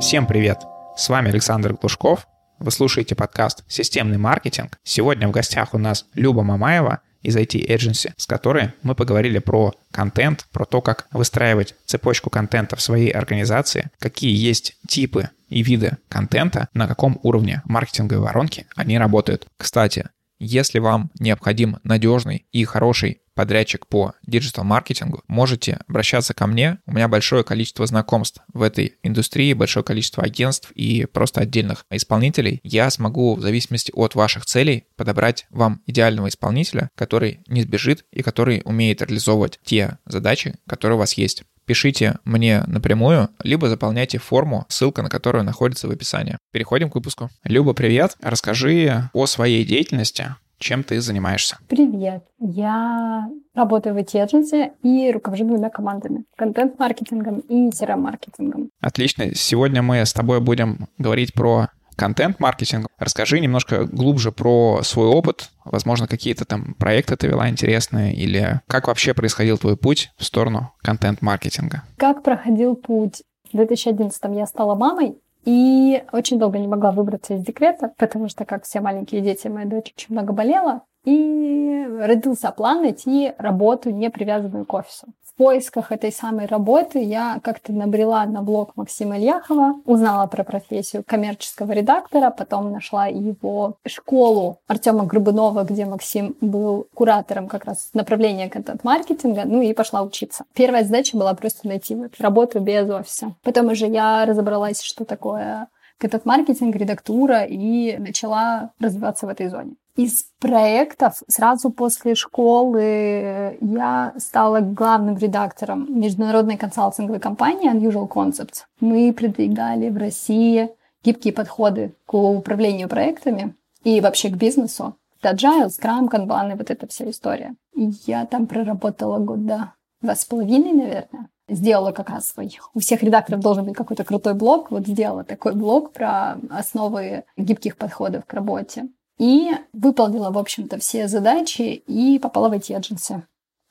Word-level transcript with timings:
Всем 0.00 0.26
привет! 0.26 0.58
С 0.94 1.08
вами 1.08 1.30
Александр 1.30 1.72
Глушков. 1.72 2.26
Вы 2.58 2.70
слушаете 2.70 3.14
подкаст 3.14 3.64
«Системный 3.66 4.18
маркетинг». 4.18 4.78
Сегодня 4.84 5.26
в 5.26 5.30
гостях 5.30 5.72
у 5.72 5.78
нас 5.78 6.04
Люба 6.12 6.42
Мамаева 6.42 7.00
из 7.22 7.34
IT 7.34 7.66
Agency, 7.66 8.12
с 8.18 8.26
которой 8.26 8.72
мы 8.82 8.94
поговорили 8.94 9.38
про 9.38 9.72
контент, 9.90 10.46
про 10.52 10.66
то, 10.66 10.82
как 10.82 11.08
выстраивать 11.12 11.74
цепочку 11.86 12.28
контента 12.28 12.76
в 12.76 12.82
своей 12.82 13.10
организации, 13.10 13.90
какие 13.98 14.36
есть 14.36 14.76
типы 14.86 15.30
и 15.48 15.62
виды 15.62 15.96
контента, 16.10 16.68
на 16.74 16.86
каком 16.86 17.18
уровне 17.22 17.62
маркетинговой 17.64 18.22
воронки 18.22 18.66
они 18.76 18.98
работают. 18.98 19.46
Кстати, 19.56 20.10
если 20.38 20.78
вам 20.78 21.10
необходим 21.18 21.78
надежный 21.82 22.46
и 22.52 22.64
хороший 22.64 23.20
подрядчик 23.36 23.86
по 23.86 24.14
диджитал-маркетингу, 24.26 25.22
можете 25.28 25.80
обращаться 25.86 26.34
ко 26.34 26.46
мне. 26.46 26.78
У 26.86 26.92
меня 26.92 27.06
большое 27.06 27.44
количество 27.44 27.86
знакомств 27.86 28.40
в 28.52 28.62
этой 28.62 28.94
индустрии, 29.02 29.52
большое 29.52 29.84
количество 29.84 30.24
агентств 30.24 30.72
и 30.72 31.04
просто 31.04 31.42
отдельных 31.42 31.84
исполнителей. 31.90 32.60
Я 32.64 32.90
смогу 32.90 33.36
в 33.36 33.42
зависимости 33.42 33.92
от 33.94 34.14
ваших 34.14 34.46
целей 34.46 34.86
подобрать 34.96 35.46
вам 35.50 35.82
идеального 35.86 36.28
исполнителя, 36.28 36.90
который 36.96 37.40
не 37.46 37.62
сбежит 37.62 38.06
и 38.10 38.22
который 38.22 38.62
умеет 38.64 39.02
реализовывать 39.02 39.60
те 39.64 39.98
задачи, 40.06 40.56
которые 40.66 40.96
у 40.96 41.00
вас 41.00 41.12
есть 41.12 41.44
пишите 41.66 42.18
мне 42.24 42.62
напрямую, 42.66 43.28
либо 43.42 43.68
заполняйте 43.68 44.18
форму, 44.18 44.64
ссылка 44.68 45.02
на 45.02 45.08
которую 45.08 45.44
находится 45.44 45.88
в 45.88 45.90
описании. 45.90 46.38
Переходим 46.52 46.90
к 46.90 46.94
выпуску. 46.94 47.28
Люба, 47.44 47.74
привет. 47.74 48.16
Расскажи 48.22 49.10
о 49.12 49.26
своей 49.26 49.64
деятельности, 49.64 50.36
чем 50.58 50.84
ты 50.84 51.00
занимаешься? 51.00 51.58
Привет. 51.68 52.24
Я 52.38 53.28
работаю 53.54 53.94
в 53.94 53.98
IT 53.98 54.72
и 54.82 55.10
руковожу 55.12 55.44
двумя 55.44 55.68
командами. 55.68 56.24
Контент-маркетингом 56.36 57.40
и 57.40 57.68
CRM-маркетингом. 57.68 58.70
Отлично. 58.80 59.34
Сегодня 59.34 59.82
мы 59.82 59.98
с 59.98 60.12
тобой 60.12 60.40
будем 60.40 60.88
говорить 60.98 61.34
про 61.34 61.68
контент-маркетинг. 61.96 62.86
Расскажи 62.98 63.40
немножко 63.40 63.84
глубже 63.84 64.32
про 64.32 64.80
свой 64.82 65.08
опыт. 65.08 65.50
Возможно, 65.64 66.06
какие-то 66.06 66.44
там 66.44 66.74
проекты 66.74 67.16
ты 67.16 67.26
вела 67.26 67.48
интересные 67.48 68.14
или 68.14 68.60
как 68.68 68.88
вообще 68.88 69.14
происходил 69.14 69.58
твой 69.58 69.76
путь 69.76 70.12
в 70.16 70.24
сторону 70.24 70.72
контент-маркетинга? 70.82 71.82
Как 71.96 72.22
проходил 72.22 72.76
путь? 72.76 73.22
В 73.52 73.56
2011 73.56 74.20
я 74.32 74.46
стала 74.46 74.74
мамой, 74.74 75.16
и 75.44 76.02
очень 76.12 76.38
долго 76.38 76.58
не 76.58 76.66
могла 76.66 76.90
выбраться 76.90 77.34
из 77.34 77.44
декрета, 77.44 77.92
потому 77.96 78.28
что, 78.28 78.44
как 78.44 78.64
все 78.64 78.80
маленькие 78.80 79.20
дети, 79.20 79.46
моя 79.46 79.66
дочь 79.66 79.94
очень 79.96 80.12
много 80.14 80.32
болела. 80.32 80.82
И 81.04 81.86
родился 82.00 82.50
план 82.50 82.82
найти 82.82 83.32
работу, 83.38 83.90
не 83.90 84.10
привязанную 84.10 84.64
к 84.64 84.74
офису 84.74 85.06
поисках 85.36 85.92
этой 85.92 86.12
самой 86.12 86.46
работы 86.46 87.02
я 87.02 87.40
как-то 87.42 87.72
набрела 87.72 88.24
на 88.26 88.42
блог 88.42 88.72
Максима 88.76 89.18
Ильяхова, 89.18 89.74
узнала 89.84 90.26
про 90.26 90.44
профессию 90.44 91.04
коммерческого 91.06 91.72
редактора, 91.72 92.30
потом 92.30 92.72
нашла 92.72 93.06
его 93.06 93.76
школу 93.86 94.58
Артема 94.66 95.04
Грубынова, 95.04 95.64
где 95.64 95.84
Максим 95.84 96.36
был 96.40 96.88
куратором 96.94 97.48
как 97.48 97.64
раз 97.64 97.90
направления 97.94 98.48
контент-маркетинга, 98.48 99.42
ну 99.44 99.62
и 99.62 99.72
пошла 99.72 100.02
учиться. 100.02 100.44
Первая 100.54 100.84
задача 100.84 101.16
была 101.16 101.34
просто 101.34 101.68
найти 101.68 101.94
вот 101.94 102.20
работу 102.20 102.60
без 102.60 102.88
офиса. 102.88 103.34
Потом 103.42 103.68
уже 103.68 103.86
я 103.86 104.24
разобралась, 104.24 104.82
что 104.82 105.04
такое 105.04 105.68
контент-маркетинг, 105.98 106.76
редактура, 106.76 107.44
и 107.44 107.96
начала 107.98 108.70
развиваться 108.78 109.26
в 109.26 109.30
этой 109.30 109.48
зоне. 109.48 109.76
Из 109.96 110.24
проектов 110.40 111.22
сразу 111.26 111.70
после 111.70 112.14
школы 112.14 113.56
я 113.62 114.12
стала 114.18 114.60
главным 114.60 115.16
редактором 115.16 115.86
международной 115.98 116.58
консалтинговой 116.58 117.18
компании 117.18 117.72
Unusual 117.72 118.06
Concepts. 118.06 118.64
Мы 118.80 119.10
продвигали 119.14 119.88
в 119.88 119.96
России 119.96 120.68
гибкие 121.02 121.32
подходы 121.32 121.94
к 122.04 122.14
управлению 122.14 122.90
проектами 122.90 123.54
и 123.84 124.02
вообще 124.02 124.28
к 124.28 124.36
бизнесу. 124.36 124.96
Agile, 125.22 125.68
Scrum, 125.68 126.10
Kanban 126.10 126.52
и 126.52 126.56
вот 126.56 126.70
эта 126.70 126.86
вся 126.86 127.08
история. 127.10 127.54
И 127.74 127.90
я 128.06 128.26
там 128.26 128.46
проработала 128.46 129.18
года 129.18 129.72
два 130.02 130.14
с 130.14 130.26
половиной, 130.26 130.72
наверное 130.72 131.30
сделала 131.48 131.92
как 131.92 132.10
раз 132.10 132.28
свой. 132.28 132.58
У 132.74 132.80
всех 132.80 133.02
редакторов 133.02 133.40
должен 133.40 133.64
быть 133.64 133.76
какой-то 133.76 134.04
крутой 134.04 134.34
блог. 134.34 134.70
Вот 134.70 134.86
сделала 134.86 135.24
такой 135.24 135.54
блог 135.54 135.92
про 135.92 136.38
основы 136.50 137.24
гибких 137.36 137.76
подходов 137.76 138.24
к 138.24 138.34
работе. 138.34 138.88
И 139.18 139.50
выполнила, 139.72 140.30
в 140.30 140.38
общем-то, 140.38 140.78
все 140.78 141.08
задачи 141.08 141.62
и 141.86 142.18
попала 142.18 142.48
в 142.48 142.52
IT-эдженси, 142.52 143.22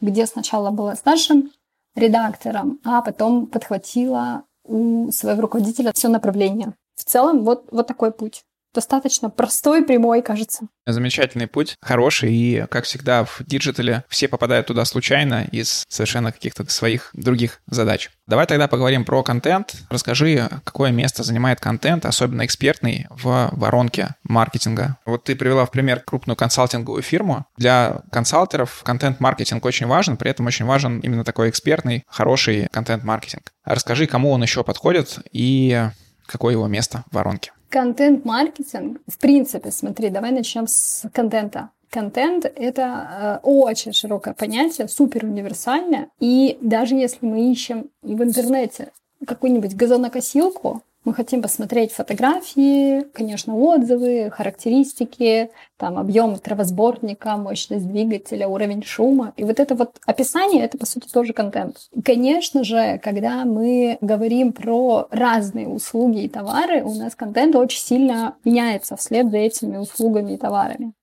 где 0.02 0.26
сначала 0.26 0.72
была 0.72 0.96
старшим 0.96 1.52
редактором, 1.96 2.80
а 2.84 3.02
потом 3.02 3.48
подхватила 3.48 4.44
у 4.64 5.12
своего 5.12 5.42
руководителя 5.42 5.92
все 5.94 6.10
направление. 6.10 6.74
В 6.96 7.04
целом, 7.04 7.44
вот, 7.44 7.68
вот 7.72 7.88
такой 7.88 8.12
путь 8.12 8.44
достаточно 8.76 9.30
простой, 9.30 9.84
прямой, 9.84 10.22
кажется. 10.22 10.68
Замечательный 10.86 11.48
путь, 11.48 11.76
хороший, 11.82 12.32
и, 12.32 12.66
как 12.70 12.86
всегда, 12.86 13.26
в 13.26 13.42
диджитале 13.44 14.04
все 14.08 14.28
попадают 14.28 14.68
туда 14.68 14.86
случайно 14.86 15.46
из 15.52 15.84
совершенно 15.90 16.32
каких-то 16.32 16.70
своих 16.70 17.10
других 17.14 17.62
задач. 17.66 18.12
Давай 18.28 18.46
тогда 18.46 18.68
поговорим 18.68 19.06
про 19.06 19.24
контент. 19.24 19.76
Расскажи, 19.90 20.48
какое 20.64 20.92
место 20.92 21.24
занимает 21.24 21.60
контент, 21.60 22.06
особенно 22.06 22.46
экспертный, 22.46 23.08
в 23.10 23.50
воронке 23.54 24.16
маркетинга. 24.24 24.98
Вот 25.06 25.24
ты 25.24 25.36
привела 25.36 25.66
в 25.66 25.72
пример 25.72 26.02
крупную 26.02 26.36
консалтинговую 26.36 27.02
фирму. 27.02 27.46
Для 27.58 28.02
консалтеров 28.12 28.84
контент-маркетинг 28.84 29.64
очень 29.66 29.88
важен, 29.88 30.18
при 30.18 30.30
этом 30.30 30.46
очень 30.46 30.66
важен 30.66 31.00
именно 31.00 31.24
такой 31.24 31.50
экспертный, 31.50 32.04
хороший 32.08 32.68
контент-маркетинг. 32.72 33.52
Расскажи, 33.64 34.06
кому 34.06 34.32
он 34.32 34.44
еще 34.44 34.64
подходит 34.64 35.20
и 35.32 35.88
какое 36.26 36.54
его 36.54 36.68
место 36.68 37.04
в 37.12 37.16
воронке. 37.16 37.52
Контент-маркетинг, 37.70 39.02
в 39.08 39.18
принципе, 39.18 39.72
смотри, 39.72 40.10
давай 40.10 40.32
начнем 40.32 40.68
с 40.68 41.06
контента. 41.14 41.70
Контент— 41.90 42.46
это 42.56 43.42
э, 43.44 43.48
очень 43.48 43.94
широкое 43.94 44.34
понятие, 44.34 44.88
супер 44.88 45.24
универсальное. 45.24 46.10
И 46.20 46.58
даже 46.62 46.96
если 46.96 47.26
мы 47.26 47.52
ищем 47.52 47.90
в 48.02 48.22
интернете 48.22 48.92
какую-нибудь 49.26 49.76
газонокосилку, 49.76 50.82
мы 51.06 51.14
хотим 51.14 51.42
посмотреть 51.42 51.94
фотографии, 51.94 53.02
конечно, 53.14 53.56
отзывы, 53.56 54.32
характеристики, 54.32 55.52
там, 55.78 55.98
объем 55.98 56.36
травосборника, 56.38 57.38
мощность 57.38 57.88
двигателя, 57.88 58.48
уровень 58.48 58.84
шума. 58.84 59.34
И 59.38 59.44
вот 59.44 59.60
это 59.60 59.76
вот 59.76 59.98
описание, 60.06 60.66
это, 60.66 60.78
по 60.78 60.86
сути, 60.86 61.08
тоже 61.08 61.34
контент. 61.34 61.78
И, 61.92 62.02
конечно 62.02 62.64
же, 62.64 63.00
когда 63.04 63.46
мы 63.46 63.98
говорим 64.02 64.52
про 64.52 65.08
разные 65.12 65.68
услуги 65.68 66.24
и 66.24 66.30
товары, 66.30 66.84
у 66.84 66.94
нас 66.96 67.16
контент 67.16 67.56
очень 67.56 67.80
сильно 67.80 68.36
меняется 68.44 68.98
вслед 68.98 69.30
за 69.30 69.38
этими 69.38 69.78
услугами 69.78 70.34
и 70.34 70.38
товарами. 70.38 70.94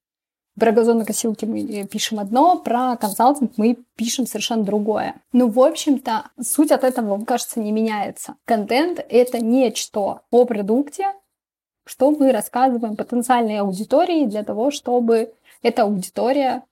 Про 0.59 0.73
газонокосилки 0.73 1.47
мы 1.47 1.87
пишем 1.91 2.19
одно, 2.19 2.59
про 2.59 2.97
консалтинг 2.97 3.53
мы 3.57 3.79
пишем 3.97 4.27
совершенно 4.27 4.65
другое. 4.65 5.15
Ну, 5.33 5.49
в 5.49 5.59
общем-то, 5.61 6.31
суть 6.43 6.71
от 6.71 6.85
этого, 6.85 7.17
мне 7.17 7.25
кажется, 7.25 7.59
не 7.59 7.73
меняется. 7.73 8.37
Контент— 8.45 9.05
это 9.09 9.43
нечто 9.43 10.21
о 10.31 10.45
продукте, 10.45 11.15
что 11.87 12.11
мы 12.11 12.33
рассказываем 12.33 12.97
потенциальной 12.97 13.61
аудитории 13.61 14.27
для 14.27 14.45
того, 14.45 14.71
чтобы 14.71 15.33
эта 15.63 15.83
аудитория 15.83 16.65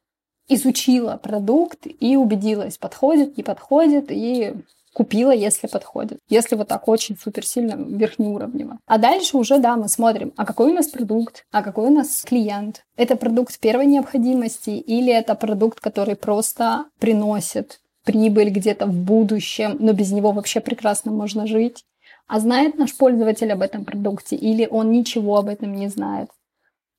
изучила 0.49 1.17
продукт 1.17 1.87
и 1.87 2.17
убедилась, 2.17 2.77
подходит, 2.77 3.37
не 3.37 3.43
подходит, 3.43 4.07
и 4.11 4.55
купила, 5.01 5.31
если 5.31 5.67
подходит. 5.67 6.19
Если 6.29 6.57
вот 6.57 6.69
так 6.69 6.87
очень 6.87 7.17
супер 7.17 7.47
сильно 7.47 7.73
верхнеуровнево. 7.75 8.79
А 8.87 8.99
дальше 8.99 9.39
уже, 9.39 9.59
да, 9.59 9.77
мы 9.77 9.89
смотрим, 9.89 10.35
а 10.37 10.45
какой 10.45 10.73
у 10.73 10.75
нас 10.75 10.89
продукт, 10.89 11.47
а 11.51 11.63
какой 11.63 11.87
у 11.87 11.91
нас 11.91 12.23
клиент. 12.23 12.85
Это 12.99 13.17
продукт 13.17 13.59
первой 13.59 13.87
необходимости 13.87 14.69
или 14.69 15.11
это 15.11 15.35
продукт, 15.35 15.81
который 15.81 16.17
просто 16.17 16.85
приносит 16.99 17.81
прибыль 18.05 18.51
где-то 18.51 18.85
в 18.85 18.93
будущем, 18.93 19.79
но 19.81 19.95
без 19.95 20.13
него 20.13 20.33
вообще 20.33 20.61
прекрасно 20.61 21.13
можно 21.13 21.47
жить. 21.47 21.83
А 22.29 22.39
знает 22.39 22.77
наш 22.77 22.95
пользователь 22.95 23.51
об 23.53 23.63
этом 23.63 23.87
продукте 23.87 24.37
или 24.37 24.69
он 24.71 24.91
ничего 24.93 25.39
об 25.39 25.49
этом 25.49 25.75
не 25.75 25.89
знает? 25.89 26.29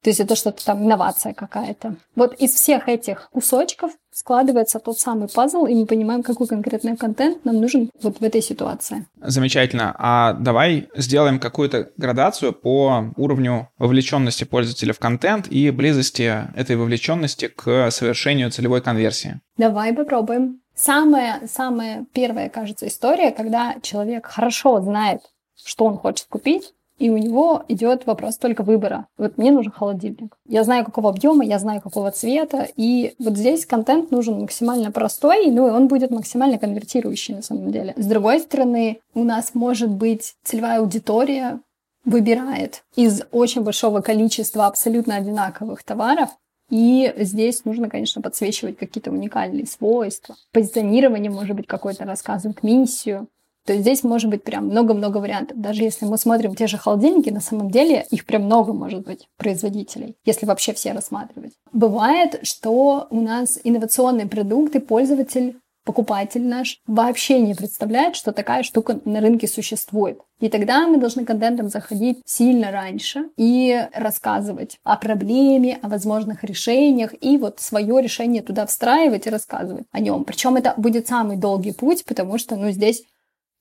То 0.03 0.09
есть 0.09 0.19
это 0.19 0.35
что-то 0.35 0.65
там, 0.65 0.83
инновация 0.83 1.33
какая-то. 1.33 1.95
Вот 2.15 2.33
из 2.35 2.53
всех 2.53 2.89
этих 2.89 3.29
кусочков 3.31 3.91
складывается 4.11 4.79
тот 4.79 4.97
самый 4.97 5.29
пазл, 5.29 5.65
и 5.65 5.75
мы 5.75 5.85
понимаем, 5.85 6.23
какой 6.23 6.47
конкретный 6.47 6.97
контент 6.97 7.45
нам 7.45 7.61
нужен 7.61 7.91
вот 8.01 8.19
в 8.19 8.23
этой 8.23 8.41
ситуации. 8.41 9.05
Замечательно. 9.21 9.95
А 9.97 10.33
давай 10.33 10.89
сделаем 10.95 11.39
какую-то 11.39 11.91
градацию 11.97 12.51
по 12.51 13.05
уровню 13.15 13.69
вовлеченности 13.77 14.43
пользователя 14.43 14.93
в 14.93 14.99
контент 14.99 15.47
и 15.47 15.69
близости 15.69 16.47
этой 16.55 16.75
вовлеченности 16.75 17.47
к 17.47 17.91
совершению 17.91 18.49
целевой 18.51 18.81
конверсии. 18.81 19.39
Давай 19.57 19.93
попробуем. 19.93 20.61
Самая, 20.73 21.47
самая 21.47 22.05
первая, 22.11 22.49
кажется, 22.49 22.87
история, 22.87 23.31
когда 23.31 23.75
человек 23.83 24.25
хорошо 24.25 24.81
знает, 24.81 25.21
что 25.63 25.85
он 25.85 25.97
хочет 25.97 26.25
купить, 26.27 26.73
и 27.01 27.09
у 27.09 27.17
него 27.17 27.63
идет 27.67 28.05
вопрос 28.05 28.37
только 28.37 28.61
выбора. 28.61 29.07
Вот 29.17 29.39
мне 29.39 29.51
нужен 29.51 29.71
холодильник. 29.71 30.37
Я 30.47 30.63
знаю, 30.63 30.85
какого 30.85 31.09
объема, 31.09 31.43
я 31.43 31.57
знаю, 31.57 31.81
какого 31.81 32.11
цвета, 32.11 32.67
и 32.75 33.15
вот 33.17 33.35
здесь 33.37 33.65
контент 33.65 34.11
нужен 34.11 34.39
максимально 34.39 34.91
простой, 34.91 35.47
ну 35.47 35.67
и 35.67 35.71
он 35.71 35.87
будет 35.87 36.11
максимально 36.11 36.59
конвертирующий 36.59 37.33
на 37.33 37.41
самом 37.41 37.71
деле. 37.71 37.95
С 37.97 38.05
другой 38.05 38.39
стороны, 38.39 38.99
у 39.15 39.23
нас 39.23 39.55
может 39.55 39.89
быть 39.89 40.35
целевая 40.43 40.79
аудитория, 40.79 41.59
выбирает 42.05 42.83
из 42.95 43.23
очень 43.31 43.61
большого 43.61 44.01
количества 44.01 44.67
абсолютно 44.67 45.15
одинаковых 45.15 45.81
товаров, 45.83 46.29
и 46.69 47.11
здесь 47.17 47.65
нужно, 47.65 47.89
конечно, 47.89 48.21
подсвечивать 48.21 48.77
какие-то 48.77 49.09
уникальные 49.09 49.65
свойства. 49.65 50.35
Позиционирование 50.53 51.31
может 51.31 51.55
быть 51.55 51.65
какое-то 51.65 52.05
рассказывать 52.05 52.61
миссию. 52.61 53.27
То 53.65 53.73
есть 53.73 53.83
здесь 53.83 54.03
может 54.03 54.29
быть 54.29 54.43
прям 54.43 54.67
много-много 54.67 55.17
вариантов. 55.17 55.59
Даже 55.59 55.83
если 55.83 56.05
мы 56.05 56.17
смотрим 56.17 56.55
те 56.55 56.67
же 56.67 56.77
холодильники, 56.77 57.29
на 57.29 57.41
самом 57.41 57.69
деле 57.69 58.05
их 58.09 58.25
прям 58.25 58.43
много 58.43 58.73
может 58.73 59.03
быть 59.05 59.27
производителей, 59.37 60.15
если 60.25 60.45
вообще 60.45 60.73
все 60.73 60.93
рассматривать. 60.93 61.53
Бывает, 61.71 62.39
что 62.43 63.07
у 63.09 63.21
нас 63.21 63.59
инновационные 63.63 64.27
продукты 64.27 64.79
пользователь 64.79 65.57
покупатель 65.83 66.45
наш 66.45 66.79
вообще 66.85 67.39
не 67.39 67.53
представляет, 67.53 68.15
что 68.15 68.31
такая 68.31 68.63
штука 68.63 68.99
на 69.05 69.19
рынке 69.19 69.47
существует. 69.47 70.19
И 70.39 70.49
тогда 70.49 70.87
мы 70.87 70.97
должны 70.97 71.25
контентом 71.25 71.69
заходить 71.69 72.21
сильно 72.25 72.71
раньше 72.71 73.29
и 73.37 73.87
рассказывать 73.93 74.77
о 74.83 74.97
проблеме, 74.97 75.79
о 75.81 75.89
возможных 75.89 76.43
решениях, 76.43 77.13
и 77.19 77.37
вот 77.37 77.59
свое 77.59 78.01
решение 78.01 78.41
туда 78.41 78.65
встраивать 78.65 79.27
и 79.27 79.31
рассказывать 79.31 79.85
о 79.91 79.99
нем. 79.99 80.23
Причем 80.23 80.55
это 80.55 80.73
будет 80.77 81.07
самый 81.07 81.37
долгий 81.37 81.73
путь, 81.73 82.05
потому 82.05 82.37
что, 82.37 82.55
ну, 82.55 82.71
здесь 82.71 83.03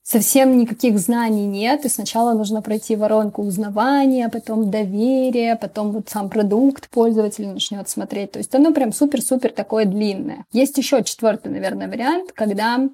совсем 0.03 0.59
никаких 0.59 0.99
знаний 0.99 1.47
нет, 1.47 1.85
и 1.85 1.89
сначала 1.89 2.35
нужно 2.35 2.63
пройти 2.63 2.97
воронку 2.97 3.43
узнавания, 3.43 4.29
потом 4.29 4.71
доверия, 4.71 5.57
потом 5.57 5.93
вот 5.93 6.09
сам 6.09 6.29
продукт 6.29 6.89
пользователь 6.91 7.49
начнет 7.49 7.89
смотреть. 7.89 8.33
То 8.33 8.39
есть 8.39 8.55
оно 8.55 8.73
прям 8.73 8.93
супер-супер 8.93 9.53
такое 9.53 9.85
длинное. 9.85 10.45
Есть 10.53 10.79
еще 10.79 11.03
четвертый, 11.05 11.53
наверное, 11.53 11.89
вариант, 11.89 12.33
когда 12.33 12.89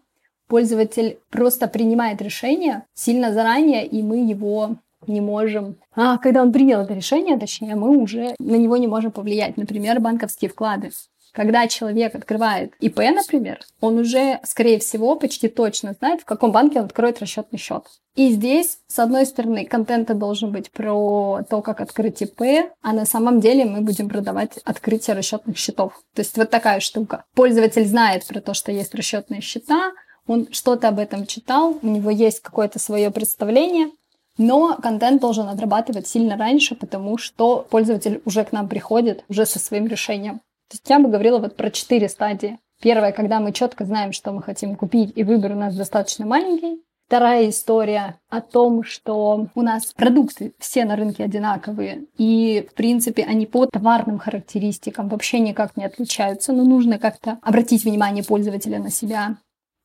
пользователь 0.49 1.19
просто 1.31 1.69
принимает 1.69 2.23
решение 2.23 2.85
сильно 2.95 3.33
заранее, 3.33 3.87
и 3.87 4.03
мы 4.03 4.19
его 4.19 4.77
не 5.07 5.21
можем... 5.21 5.77
А, 5.95 6.19
когда 6.19 6.43
он 6.43 6.53
принял 6.53 6.81
это 6.81 6.95
решение, 6.95 7.39
точнее, 7.39 7.77
мы 7.77 7.97
уже 7.97 8.35
на 8.39 8.57
него 8.57 8.77
не 8.77 8.87
можем 8.87 9.13
повлиять. 9.13 9.57
Например, 9.57 10.01
банковские 10.01 10.51
вклады. 10.51 10.91
Когда 11.37 11.69
человек 11.69 12.15
открывает 12.15 12.73
ИП, 12.81 12.97
например, 13.15 13.61
он 13.83 13.99
уже, 13.99 14.41
скорее 14.43 14.79
всего, 14.79 15.17
почти 15.17 15.49
точно 15.49 15.93
знает, 15.93 16.23
в 16.23 16.25
каком 16.25 16.51
банке 16.51 16.79
он 16.79 16.87
откроет 16.87 17.21
расчетный 17.21 17.59
счет. 17.59 17.85
И 18.15 18.31
здесь, 18.31 18.79
с 18.87 18.99
одной 18.99 19.27
стороны, 19.27 19.67
контент 19.67 20.09
должен 20.17 20.51
быть 20.51 20.71
про 20.71 21.43
то, 21.51 21.61
как 21.61 21.83
открыть 21.83 22.23
ИП, 22.23 22.71
а 22.81 22.95
на 22.95 23.05
самом 23.05 23.41
деле 23.41 23.67
мы 23.67 23.83
будем 23.83 24.09
продавать 24.09 24.57
открытие 24.65 25.15
расчетных 25.15 25.59
счетов. 25.59 26.01
То 26.15 26.21
есть 26.21 26.39
вот 26.39 26.49
такая 26.49 26.81
штука. 26.81 27.25
Пользователь 27.35 27.87
знает 27.87 28.27
про 28.27 28.41
то, 28.41 28.55
что 28.55 28.73
есть 28.73 28.95
расчетные 28.95 29.43
счета, 29.43 29.93
он 30.27 30.49
что-то 30.53 30.89
об 30.89 30.99
этом 30.99 31.27
читал, 31.27 31.79
у 31.83 31.87
него 31.87 32.09
есть 32.09 32.41
какое-то 32.41 32.79
свое 32.79 33.11
представление, 33.11 33.91
но 34.39 34.77
контент 34.77 35.21
должен 35.21 35.49
отрабатывать 35.49 36.07
сильно 36.07 36.39
раньше, 36.39 36.75
потому 36.75 37.19
что 37.19 37.67
пользователь 37.69 38.23
уже 38.25 38.43
к 38.45 38.53
нам 38.53 38.69
приходит 38.69 39.23
уже 39.29 39.45
со 39.45 39.59
своим 39.59 39.87
решением. 39.87 40.41
То 40.69 40.75
есть 40.75 40.89
я 40.89 40.99
бы 40.99 41.09
говорила 41.09 41.39
вот 41.39 41.57
про 41.57 41.71
четыре 41.71 42.09
стадии. 42.09 42.59
Первая, 42.83 43.13
когда 43.13 43.41
мы 43.41 43.53
четко 43.53 43.85
знаем, 43.85 44.13
что 44.13 44.33
мы 44.33 44.43
хотим 44.43 44.77
купить, 44.77 45.13
и 45.15 45.25
выбор 45.25 45.53
у 45.53 45.57
нас 45.57 45.75
достаточно 45.75 46.27
маленький. 46.27 46.83
Вторая 47.07 47.49
история 47.51 48.19
о 48.29 48.41
том, 48.41 48.83
что 48.83 49.47
у 49.55 49.63
нас 49.63 49.93
продукты 49.93 50.55
все 50.59 50.85
на 50.85 50.97
рынке 50.97 51.23
одинаковые, 51.23 52.07
и, 52.19 52.67
в 52.69 52.75
принципе, 52.75 53.23
они 53.23 53.47
по 53.47 53.67
товарным 53.67 54.19
характеристикам 54.19 55.09
вообще 55.09 55.39
никак 55.39 55.77
не 55.77 55.85
отличаются, 55.85 56.53
но 56.53 56.65
нужно 56.65 56.99
как-то 56.99 57.39
обратить 57.43 57.85
внимание 57.85 58.25
пользователя 58.25 58.81
на 58.81 58.91
себя. 58.91 59.37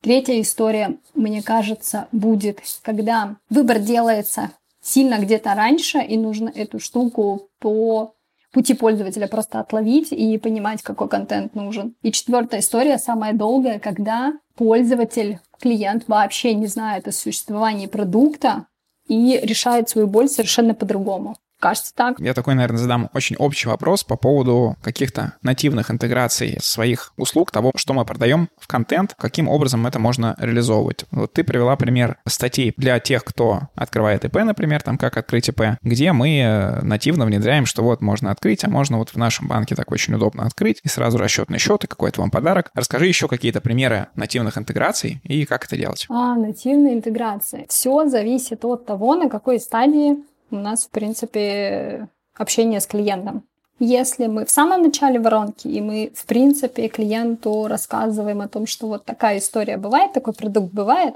Третья 0.02 0.42
история, 0.42 0.98
мне 1.14 1.44
кажется, 1.44 2.08
будет, 2.12 2.60
когда 2.82 3.36
выбор 3.52 3.78
делается 3.78 4.50
сильно 4.82 5.20
где-то 5.20 5.54
раньше, 5.54 6.00
и 6.00 6.18
нужно 6.18 6.52
эту 6.54 6.80
штуку 6.80 7.50
по 7.60 8.16
пути 8.52 8.74
пользователя 8.74 9.28
просто 9.28 9.60
отловить 9.60 10.12
и 10.12 10.38
понимать, 10.38 10.82
какой 10.82 11.08
контент 11.08 11.56
нужен. 11.56 11.96
И 12.02 12.12
четвертая 12.12 12.60
история, 12.60 12.98
самая 12.98 13.34
долгая, 13.34 13.80
когда 13.80 14.34
пользователь, 14.56 15.40
клиент 15.60 16.08
вообще 16.08 16.54
не 16.54 16.68
знает 16.68 17.08
о 17.08 17.12
существовании 17.12 17.88
продукта 17.88 18.68
и 19.08 19.40
решает 19.42 19.90
свою 19.90 20.08
боль 20.08 20.28
совершенно 20.28 20.74
по-другому. 20.74 21.36
Кажется 21.62 21.94
так. 21.96 22.20
Я 22.20 22.34
такой, 22.34 22.56
наверное, 22.56 22.80
задам 22.80 23.10
очень 23.14 23.36
общий 23.36 23.68
вопрос 23.68 24.04
по 24.04 24.18
поводу 24.18 24.76
каких-то 24.82 25.34
нативных 25.44 25.92
интеграций 25.92 26.58
своих 26.60 27.14
услуг, 27.18 27.52
того, 27.52 27.72
что 27.76 27.94
мы 27.94 28.04
продаем 28.04 28.50
в 28.58 28.68
контент, 28.68 29.14
каким 29.18 29.48
образом 29.48 29.86
это 29.86 30.00
можно 30.00 30.36
реализовывать. 30.40 31.06
Вот 31.12 31.34
ты 31.34 31.44
привела 31.44 31.76
пример 31.76 32.18
статей 32.28 32.74
для 32.78 33.00
тех, 33.00 33.24
кто 33.24 33.70
открывает 33.76 34.26
ИП, 34.26 34.38
например, 34.38 34.82
там 34.82 34.98
как 34.98 35.18
открыть 35.18 35.50
ИП, 35.50 35.78
где 35.84 36.14
мы 36.14 36.40
э, 36.40 36.82
нативно 36.82 37.26
внедряем, 37.26 37.68
что 37.68 37.84
вот 37.84 38.02
можно 38.02 38.32
открыть, 38.32 38.64
а 38.64 38.70
можно 38.70 38.98
вот 38.98 39.10
в 39.10 39.18
нашем 39.18 39.48
банке 39.48 39.76
так 39.76 39.92
очень 39.92 40.16
удобно 40.16 40.48
открыть, 40.48 40.80
и 40.84 40.88
сразу 40.88 41.20
расчетный 41.20 41.60
счет, 41.60 41.84
и 41.84 41.88
какой-то 41.88 42.22
вам 42.22 42.32
подарок. 42.32 42.72
Расскажи 42.74 43.06
еще 43.06 43.28
какие-то 43.28 43.62
примеры 43.62 44.08
нативных 44.16 44.58
интеграций 44.58 45.22
и 45.24 45.46
как 45.46 45.66
это 45.66 45.78
делать. 45.78 46.08
А, 46.10 46.36
нативные 46.36 46.96
интеграции. 46.96 47.68
Все 47.70 48.08
зависит 48.08 48.66
от 48.66 48.88
того, 48.88 49.16
на 49.16 49.30
какой 49.30 49.60
стадии 49.60 50.18
у 50.52 50.58
нас, 50.58 50.86
в 50.86 50.90
принципе, 50.90 52.08
общение 52.36 52.80
с 52.80 52.88
клиентом. 52.88 53.44
Если 53.80 54.28
мы 54.28 54.46
в 54.46 54.52
самом 54.52 54.84
начале 54.84 55.20
воронки, 55.20 55.68
и 55.68 55.82
мы, 55.82 56.12
в 56.16 56.26
принципе, 56.26 56.88
клиенту 56.88 57.68
рассказываем 57.68 58.42
о 58.42 58.48
том, 58.48 58.68
что 58.68 58.88
вот 58.88 59.06
такая 59.06 59.40
история 59.40 59.78
бывает, 59.78 60.14
такой 60.14 60.34
продукт 60.34 60.72
бывает, 60.72 61.16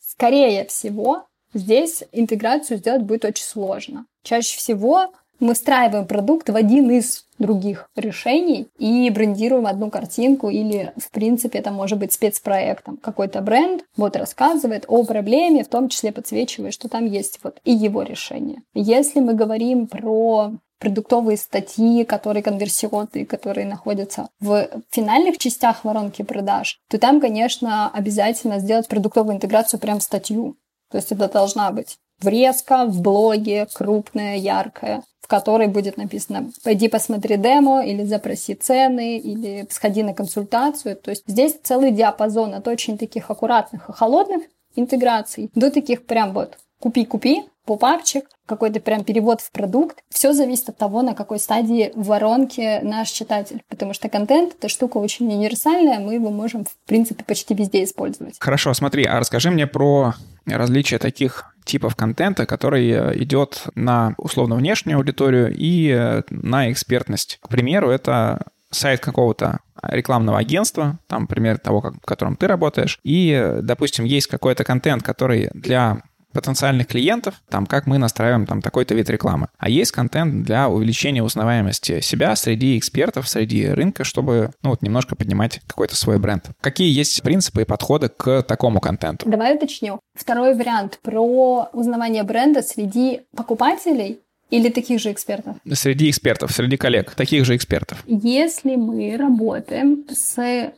скорее 0.00 0.66
всего, 0.66 1.26
здесь 1.54 2.04
интеграцию 2.12 2.78
сделать 2.78 3.02
будет 3.02 3.24
очень 3.24 3.46
сложно. 3.46 4.04
Чаще 4.22 4.58
всего 4.58 5.14
мы 5.40 5.54
встраиваем 5.54 6.06
продукт 6.06 6.48
в 6.48 6.56
один 6.56 6.90
из 6.90 7.24
других 7.38 7.90
решений 7.96 8.68
и 8.78 9.10
брендируем 9.10 9.66
одну 9.66 9.90
картинку 9.90 10.50
или, 10.50 10.92
в 10.96 11.10
принципе, 11.10 11.58
это 11.58 11.70
может 11.70 11.98
быть 11.98 12.12
спецпроектом. 12.12 12.96
Какой-то 12.96 13.40
бренд 13.40 13.84
вот 13.96 14.16
рассказывает 14.16 14.84
о 14.88 15.04
проблеме, 15.04 15.64
в 15.64 15.68
том 15.68 15.88
числе 15.88 16.12
подсвечивая, 16.12 16.70
что 16.70 16.88
там 16.88 17.06
есть 17.06 17.40
вот 17.42 17.58
и 17.64 17.72
его 17.72 18.02
решение. 18.02 18.62
Если 18.74 19.20
мы 19.20 19.34
говорим 19.34 19.86
про 19.88 20.52
продуктовые 20.78 21.38
статьи, 21.38 22.04
которые 22.04 22.42
конверсионные, 22.42 23.26
которые 23.26 23.66
находятся 23.66 24.28
в 24.40 24.68
финальных 24.90 25.38
частях 25.38 25.84
воронки 25.84 26.22
продаж, 26.22 26.78
то 26.90 26.98
там, 26.98 27.20
конечно, 27.20 27.90
обязательно 27.90 28.58
сделать 28.58 28.88
продуктовую 28.88 29.36
интеграцию 29.36 29.80
прямо 29.80 30.00
в 30.00 30.02
статью. 30.02 30.56
То 30.90 30.98
есть 30.98 31.10
это 31.10 31.28
должна 31.28 31.70
быть 31.72 31.96
врезка 32.20 32.86
в 32.86 33.00
блоге, 33.00 33.66
крупная, 33.72 34.36
яркая, 34.36 35.02
в 35.20 35.26
которой 35.26 35.68
будет 35.68 35.96
написано 35.96 36.50
«пойди 36.62 36.88
посмотри 36.88 37.36
демо» 37.36 37.84
или 37.84 38.04
«запроси 38.04 38.54
цены» 38.54 39.18
или 39.18 39.66
«сходи 39.70 40.02
на 40.02 40.12
консультацию». 40.12 40.96
То 40.96 41.10
есть 41.10 41.24
здесь 41.26 41.56
целый 41.62 41.90
диапазон 41.92 42.54
от 42.54 42.68
очень 42.68 42.98
таких 42.98 43.30
аккуратных 43.30 43.88
и 43.88 43.92
холодных 43.92 44.42
интеграций 44.76 45.50
до 45.54 45.70
таких 45.70 46.04
прям 46.04 46.34
вот 46.34 46.58
«купи-купи», 46.84 47.44
попапчик, 47.64 48.26
какой-то 48.44 48.78
прям 48.78 49.04
перевод 49.04 49.40
в 49.40 49.50
продукт. 49.50 50.00
Все 50.10 50.34
зависит 50.34 50.68
от 50.68 50.76
того, 50.76 51.00
на 51.00 51.14
какой 51.14 51.38
стадии 51.38 51.90
воронки 51.94 52.80
наш 52.82 53.08
читатель. 53.08 53.62
Потому 53.70 53.94
что 53.94 54.10
контент— 54.10 54.54
это 54.58 54.68
штука 54.68 54.98
очень 54.98 55.32
универсальная, 55.32 55.98
мы 55.98 56.12
его 56.12 56.30
можем, 56.30 56.66
в 56.66 56.76
принципе, 56.86 57.24
почти 57.24 57.54
везде 57.54 57.84
использовать. 57.84 58.36
Хорошо, 58.38 58.74
смотри, 58.74 59.04
а 59.04 59.18
расскажи 59.18 59.50
мне 59.50 59.66
про 59.66 60.12
различия 60.44 60.98
таких 60.98 61.54
типов 61.64 61.96
контента, 61.96 62.44
который 62.44 62.90
э, 62.90 63.16
идет 63.22 63.62
на 63.74 64.14
условно 64.18 64.56
внешнюю 64.56 64.98
аудиторию 64.98 65.50
и 65.56 65.88
э, 65.88 66.22
на 66.28 66.70
экспертность. 66.70 67.38
К 67.40 67.48
примеру, 67.48 67.88
это 67.88 68.44
сайт 68.70 69.00
какого-то 69.00 69.60
рекламного 69.82 70.38
агентства, 70.38 70.98
там 71.06 71.26
пример 71.26 71.58
того, 71.58 71.80
как, 71.80 71.94
в 71.94 72.04
котором 72.04 72.36
ты 72.36 72.46
работаешь, 72.46 72.98
и, 73.04 73.30
э, 73.30 73.60
допустим, 73.62 74.04
есть 74.04 74.26
какой-то 74.26 74.64
контент, 74.64 75.02
который 75.02 75.48
для 75.54 76.02
потенциальных 76.34 76.88
клиентов, 76.88 77.40
там, 77.48 77.64
как 77.64 77.86
мы 77.86 77.96
настраиваем 77.96 78.44
там 78.46 78.60
такой-то 78.60 78.94
вид 78.94 79.08
рекламы. 79.08 79.48
А 79.56 79.70
есть 79.70 79.92
контент 79.92 80.44
для 80.44 80.68
увеличения 80.68 81.22
узнаваемости 81.22 82.00
себя 82.00 82.36
среди 82.36 82.76
экспертов, 82.76 83.28
среди 83.28 83.66
рынка, 83.68 84.04
чтобы, 84.04 84.50
ну, 84.62 84.70
вот 84.70 84.82
немножко 84.82 85.16
поднимать 85.16 85.60
какой-то 85.66 85.96
свой 85.96 86.18
бренд. 86.18 86.50
Какие 86.60 86.92
есть 86.92 87.22
принципы 87.22 87.62
и 87.62 87.64
подходы 87.64 88.08
к 88.08 88.42
такому 88.42 88.80
контенту? 88.80 89.28
Давай 89.28 89.56
уточню. 89.56 90.00
Второй 90.14 90.54
вариант 90.54 90.98
про 91.02 91.68
узнавание 91.72 92.22
бренда 92.24 92.62
среди 92.62 93.22
покупателей 93.34 94.20
или 94.50 94.68
таких 94.68 95.00
же 95.00 95.12
экспертов? 95.12 95.56
Среди 95.72 96.10
экспертов, 96.10 96.52
среди 96.52 96.76
коллег, 96.76 97.14
таких 97.14 97.44
же 97.44 97.56
экспертов. 97.56 98.02
Если 98.06 98.76
мы 98.76 99.16
работаем 99.16 100.04
с 100.10 100.72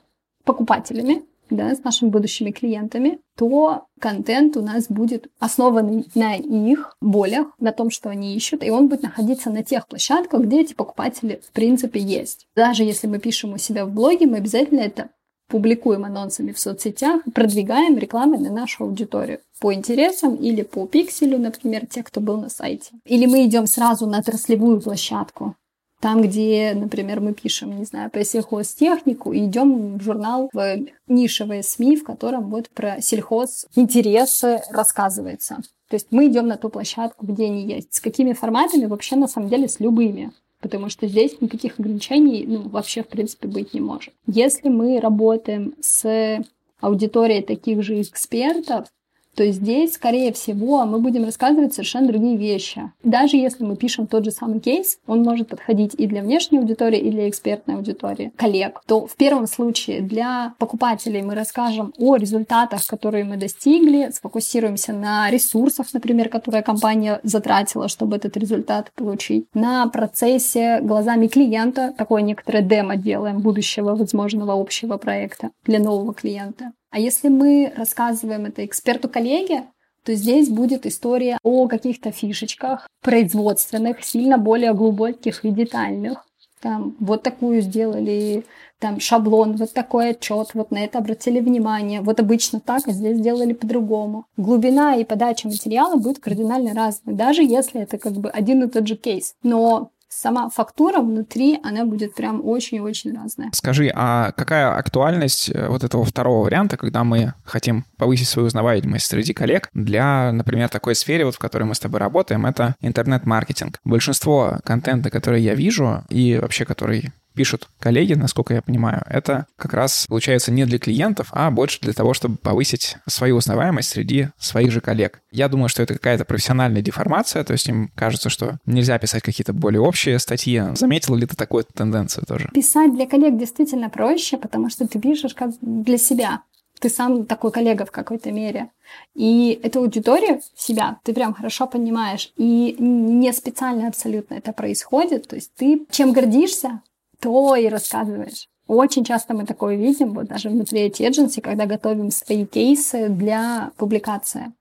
покупателями, 0.45 1.23
да, 1.51 1.75
с 1.75 1.85
нашими 1.85 2.09
будущими 2.09 2.51
клиентами, 2.51 3.19
то 3.37 3.87
контент 4.01 4.57
у 4.57 4.63
нас 4.63 4.87
будет 4.89 5.29
основан 5.39 6.05
на 6.15 6.35
их 6.35 6.97
болях, 7.01 7.49
на 7.59 7.73
том, 7.73 7.91
что 7.91 8.09
они 8.09 8.35
ищут, 8.35 8.65
и 8.65 8.71
он 8.71 8.89
будет 8.89 9.03
находиться 9.03 9.51
на 9.51 9.63
тех 9.63 9.87
площадках, 9.87 10.43
где 10.43 10.61
эти 10.63 10.75
покупатели 10.75 11.41
в 11.47 11.53
принципе 11.53 12.01
есть. 12.01 12.47
Даже 12.57 12.85
если 12.85 13.07
мы 13.07 13.19
пишем 13.19 13.53
у 13.53 13.59
себя 13.59 13.87
в 13.87 13.93
блоге, 13.93 14.27
мы 14.27 14.39
обязательно 14.39 14.81
это 14.81 15.11
публикуем 15.49 16.05
анонсами 16.05 16.53
в 16.53 16.59
соцсетях, 16.59 17.23
продвигаем 17.33 17.97
рекламой 17.99 18.39
на 18.39 18.51
нашу 18.51 18.85
аудиторию 18.85 19.41
по 19.61 19.73
интересам 19.73 20.35
или 20.35 20.63
по 20.63 20.87
пикселю, 20.87 21.39
например, 21.39 21.87
те, 21.87 22.03
кто 22.03 22.21
был 22.21 22.41
на 22.41 22.49
сайте. 22.49 22.91
Или 23.05 23.27
мы 23.27 23.45
идем 23.47 23.67
сразу 23.67 24.07
на 24.07 24.19
отраслевую 24.19 24.81
площадку, 24.81 25.55
там, 26.01 26.23
где, 26.23 26.75
например, 26.75 27.21
мы 27.21 27.33
пишем, 27.33 27.79
не 27.79 27.85
знаю, 27.85 28.11
про 28.11 28.23
сельхозтехнику, 28.23 29.33
и 29.33 29.47
идем 29.47 29.97
в 29.99 30.03
журнал 30.03 30.51
в 30.53 30.79
нишевые 31.09 31.63
СМИ, 31.63 31.97
в 31.97 32.05
котором 32.05 32.51
вот 32.51 32.69
про 32.71 33.01
сельхоз 33.01 33.67
интересы 33.75 34.61
рассказывается. 34.71 35.57
То 35.89 35.95
есть 35.95 36.09
мы 36.11 36.27
идем 36.27 36.49
на 36.49 36.57
ту 36.57 36.69
площадку, 36.69 37.27
где 37.27 37.47
они 37.47 37.65
есть. 37.65 37.95
С 37.95 38.01
какими 38.01 38.33
форматами? 38.33 38.87
Вообще, 38.87 39.17
на 39.17 39.29
самом 39.29 39.49
деле, 39.49 39.69
с 39.69 39.81
любыми. 39.81 40.33
Потому 40.61 40.89
что 40.89 41.07
здесь 41.07 41.41
никаких 41.41 41.79
ограничений 41.79 42.45
ну, 42.47 42.69
вообще, 42.69 43.03
в 43.03 43.09
принципе, 43.09 43.47
быть 43.47 43.73
не 43.73 43.81
может. 43.81 44.13
Если 44.27 44.69
мы 44.69 45.01
работаем 45.01 45.75
с 45.81 46.43
аудиторией 46.81 47.43
таких 47.43 47.83
же 47.83 48.01
экспертов, 48.01 48.89
то 49.37 49.49
здесь, 49.51 49.95
скорее 49.95 50.33
всего, 50.33 50.85
мы 50.87 50.99
будем 50.99 51.25
рассказывать 51.25 51.75
совершенно 51.75 52.09
другие 52.09 52.37
вещи. 52.37 52.91
Даже 53.05 53.37
если 53.37 53.65
мы 53.65 53.77
пишем 53.77 54.07
тот 54.07 54.25
же 54.25 54.31
самый 54.31 54.61
кейс, 54.61 54.99
он 55.07 55.23
может 55.23 55.49
подходить 55.49 55.95
и 55.99 56.07
для 56.07 56.23
внешней 56.23 56.59
аудитории, 56.59 56.99
и 56.99 57.11
для 57.11 57.29
экспертной 57.29 57.77
аудитории, 57.77 58.33
коллег, 58.37 58.81
то 58.87 59.07
в 59.07 59.15
первом 59.17 59.47
случае 59.47 60.01
для 60.01 60.55
покупателей 60.59 61.23
мы 61.23 61.35
расскажем 61.35 61.93
о 61.99 62.17
результатах, 62.17 62.87
которые 62.87 63.25
мы 63.25 63.37
достигли, 63.37 64.11
сфокусируемся 64.11 64.95
на 64.95 65.31
ресурсах, 65.31 65.87
например, 65.93 66.31
которые 66.31 66.63
компания 66.63 67.21
затратила, 67.23 67.89
чтобы 67.89 68.17
этот 68.17 68.37
результат 68.39 68.91
получить, 68.95 69.47
на 69.53 69.87
процессе 69.89 70.81
глазами 70.81 71.27
клиента, 71.27 71.93
такое 71.97 72.23
некоторое 72.23 72.63
демо 72.63 72.97
делаем 72.97 73.41
будущего 73.41 73.95
возможного 73.95 74.59
общего 74.59 74.97
проекта 74.97 75.51
для 75.65 75.79
нового 75.79 76.15
клиента. 76.15 76.73
А 76.91 76.99
если 76.99 77.29
мы 77.29 77.73
рассказываем 77.77 78.47
это 78.47 78.65
эксперту-коллеге, 78.65 79.65
то 80.05 80.15
здесь 80.15 80.49
будет 80.49 80.87
история 80.87 81.39
о 81.43 81.67
каких-то 81.67 82.13
фишечках 82.13 82.87
производственных, 83.03 84.05
сильно 84.05 84.39
более 84.39 84.73
глубоких 84.73 85.45
и 85.45 85.51
детальных. 85.51 86.25
Там 86.61 86.97
вот 87.01 87.23
такую 87.23 87.61
сделали, 87.61 88.45
там 88.79 88.99
шаблон, 88.99 89.57
вот 89.57 89.73
такой 89.73 90.11
отчет, 90.11 90.51
вот 90.55 90.71
на 90.71 90.79
это 90.79 90.99
обратили 90.99 91.41
внимание. 91.41 92.01
Вот 92.01 92.19
обычно 92.19 92.61
так, 92.61 92.87
а 92.87 92.93
здесь 92.93 93.19
сделали 93.19 93.53
по-другому. 93.53 94.25
Глубина 94.37 94.95
и 94.97 95.05
подача 95.05 95.49
материала 95.49 95.97
будет 95.97 96.19
кардинально 96.19 96.73
разной, 96.73 97.15
даже 97.15 97.43
если 97.43 97.83
это 97.83 97.99
как 97.99 98.13
бы 98.15 98.31
один 98.31 98.63
и 98.63 98.69
тот 98.69 98.87
же 98.87 98.97
кейс. 98.97 99.35
Но 99.43 99.91
сама 100.17 100.49
фактура 100.49 101.01
внутри, 101.01 101.59
она 101.63 101.85
будет 101.85 102.15
прям 102.15 102.41
очень-очень 102.45 103.15
разная. 103.15 103.51
Скажи, 103.53 103.91
а 103.95 104.33
какая 104.33 104.77
актуальность 104.77 105.51
э, 105.51 105.69
вот 105.69 105.85
этого 105.85 106.05
второго 106.05 106.45
варианта, 106.45 106.77
когда 106.77 107.05
мы 107.05 107.35
хотим 107.45 107.85
повысить 107.99 108.29
свою 108.29 108.47
узнаваемость 108.47 109.07
среди 109.07 109.33
коллег 109.33 109.69
для, 109.75 110.33
например, 110.33 110.69
такой 110.69 110.95
сфере, 110.95 111.25
вот 111.25 111.35
в 111.35 111.39
которой 111.39 111.65
мы 111.65 111.75
с 111.75 111.81
тобой 111.81 112.01
работаем, 112.01 112.47
это 112.47 112.75
интернет-маркетинг. 112.81 113.79
Большинство 113.85 114.59
контента, 114.65 115.11
который 115.11 115.43
я 115.43 115.55
вижу 115.55 116.05
и 116.09 116.39
вообще 116.41 116.65
который 116.65 117.13
пишут 117.37 117.69
коллеги, 117.79 118.15
насколько 118.15 118.55
я 118.55 118.63
понимаю, 118.63 119.03
это 119.07 119.47
как 119.57 119.75
раз 119.75 120.07
получается 120.09 120.51
не 120.51 120.65
для 120.65 120.79
клиентов, 120.79 121.29
а 121.31 121.51
больше 121.51 121.81
для 121.81 121.93
того, 121.93 122.15
чтобы 122.15 122.37
повысить 122.37 122.97
свою 123.07 123.37
узнаваемость 123.37 123.91
среди 123.91 124.29
своих 124.39 124.73
же 124.73 124.81
коллег. 124.81 125.21
Я 125.31 125.49
думаю, 125.49 125.69
что 125.69 125.83
это 125.83 125.95
какая-то 125.95 126.25
профессиональная 126.25 126.83
деформация, 126.83 127.45
то 127.45 127.53
есть 127.53 127.69
им 127.69 127.93
кажется, 127.95 128.31
что 128.31 128.59
нельзя 128.67 128.99
писать 128.99 129.23
какие-то 129.23 129.53
более 129.53 129.81
общие 129.81 130.19
статьи. 130.19 130.63
Заметил 130.75 131.15
ли 131.15 131.27
ты 131.27 131.37
такую 131.37 131.65
тенденцию 131.65 132.25
тоже? 132.27 132.51
Писать 132.53 132.95
для 132.95 133.07
коллег 133.07 133.39
действительно 133.39 133.91
проще, 133.91 134.37
потому 134.39 134.71
что 134.71 134.89
ты 134.89 134.99
пишешь 134.99 135.35
как 135.35 135.51
для 135.61 135.99
себя. 135.99 136.41
Ты 136.81 136.91
сам 136.91 137.25
такой 137.25 137.53
коллега 137.53 137.87
в 137.87 137.91
какой-то 137.91 138.31
мере. 138.33 138.71
И 139.15 139.59
эту 139.63 139.81
аудиторию 139.81 140.41
себя 140.55 140.99
ты 141.05 141.15
прям 141.15 141.33
хорошо 141.33 141.67
понимаешь. 141.67 142.33
И 142.37 142.77
не 142.79 143.33
специально 143.33 143.89
абсолютно 143.89 144.35
это 144.35 144.53
происходит. 144.53 145.27
То 145.29 145.37
есть 145.37 145.53
ты 145.57 145.87
чем 145.91 146.13
гордишься, 146.13 146.83
то 147.21 147.57
и 147.57 147.69
рассказываешь. 147.69 148.49
Очень 148.67 149.05
часто 149.05 149.35
мы 149.35 149.47
такое 149.47 149.77
видим, 149.77 150.15
вот 150.15 150.27
даже 150.27 150.49
внутри 150.49 150.89
Agency, 150.89 151.41
когда 151.41 151.67
готовим 151.67 152.11
свои 152.11 152.45
кейсы 152.45 153.09
для 153.09 153.71
публикации. 153.77 154.53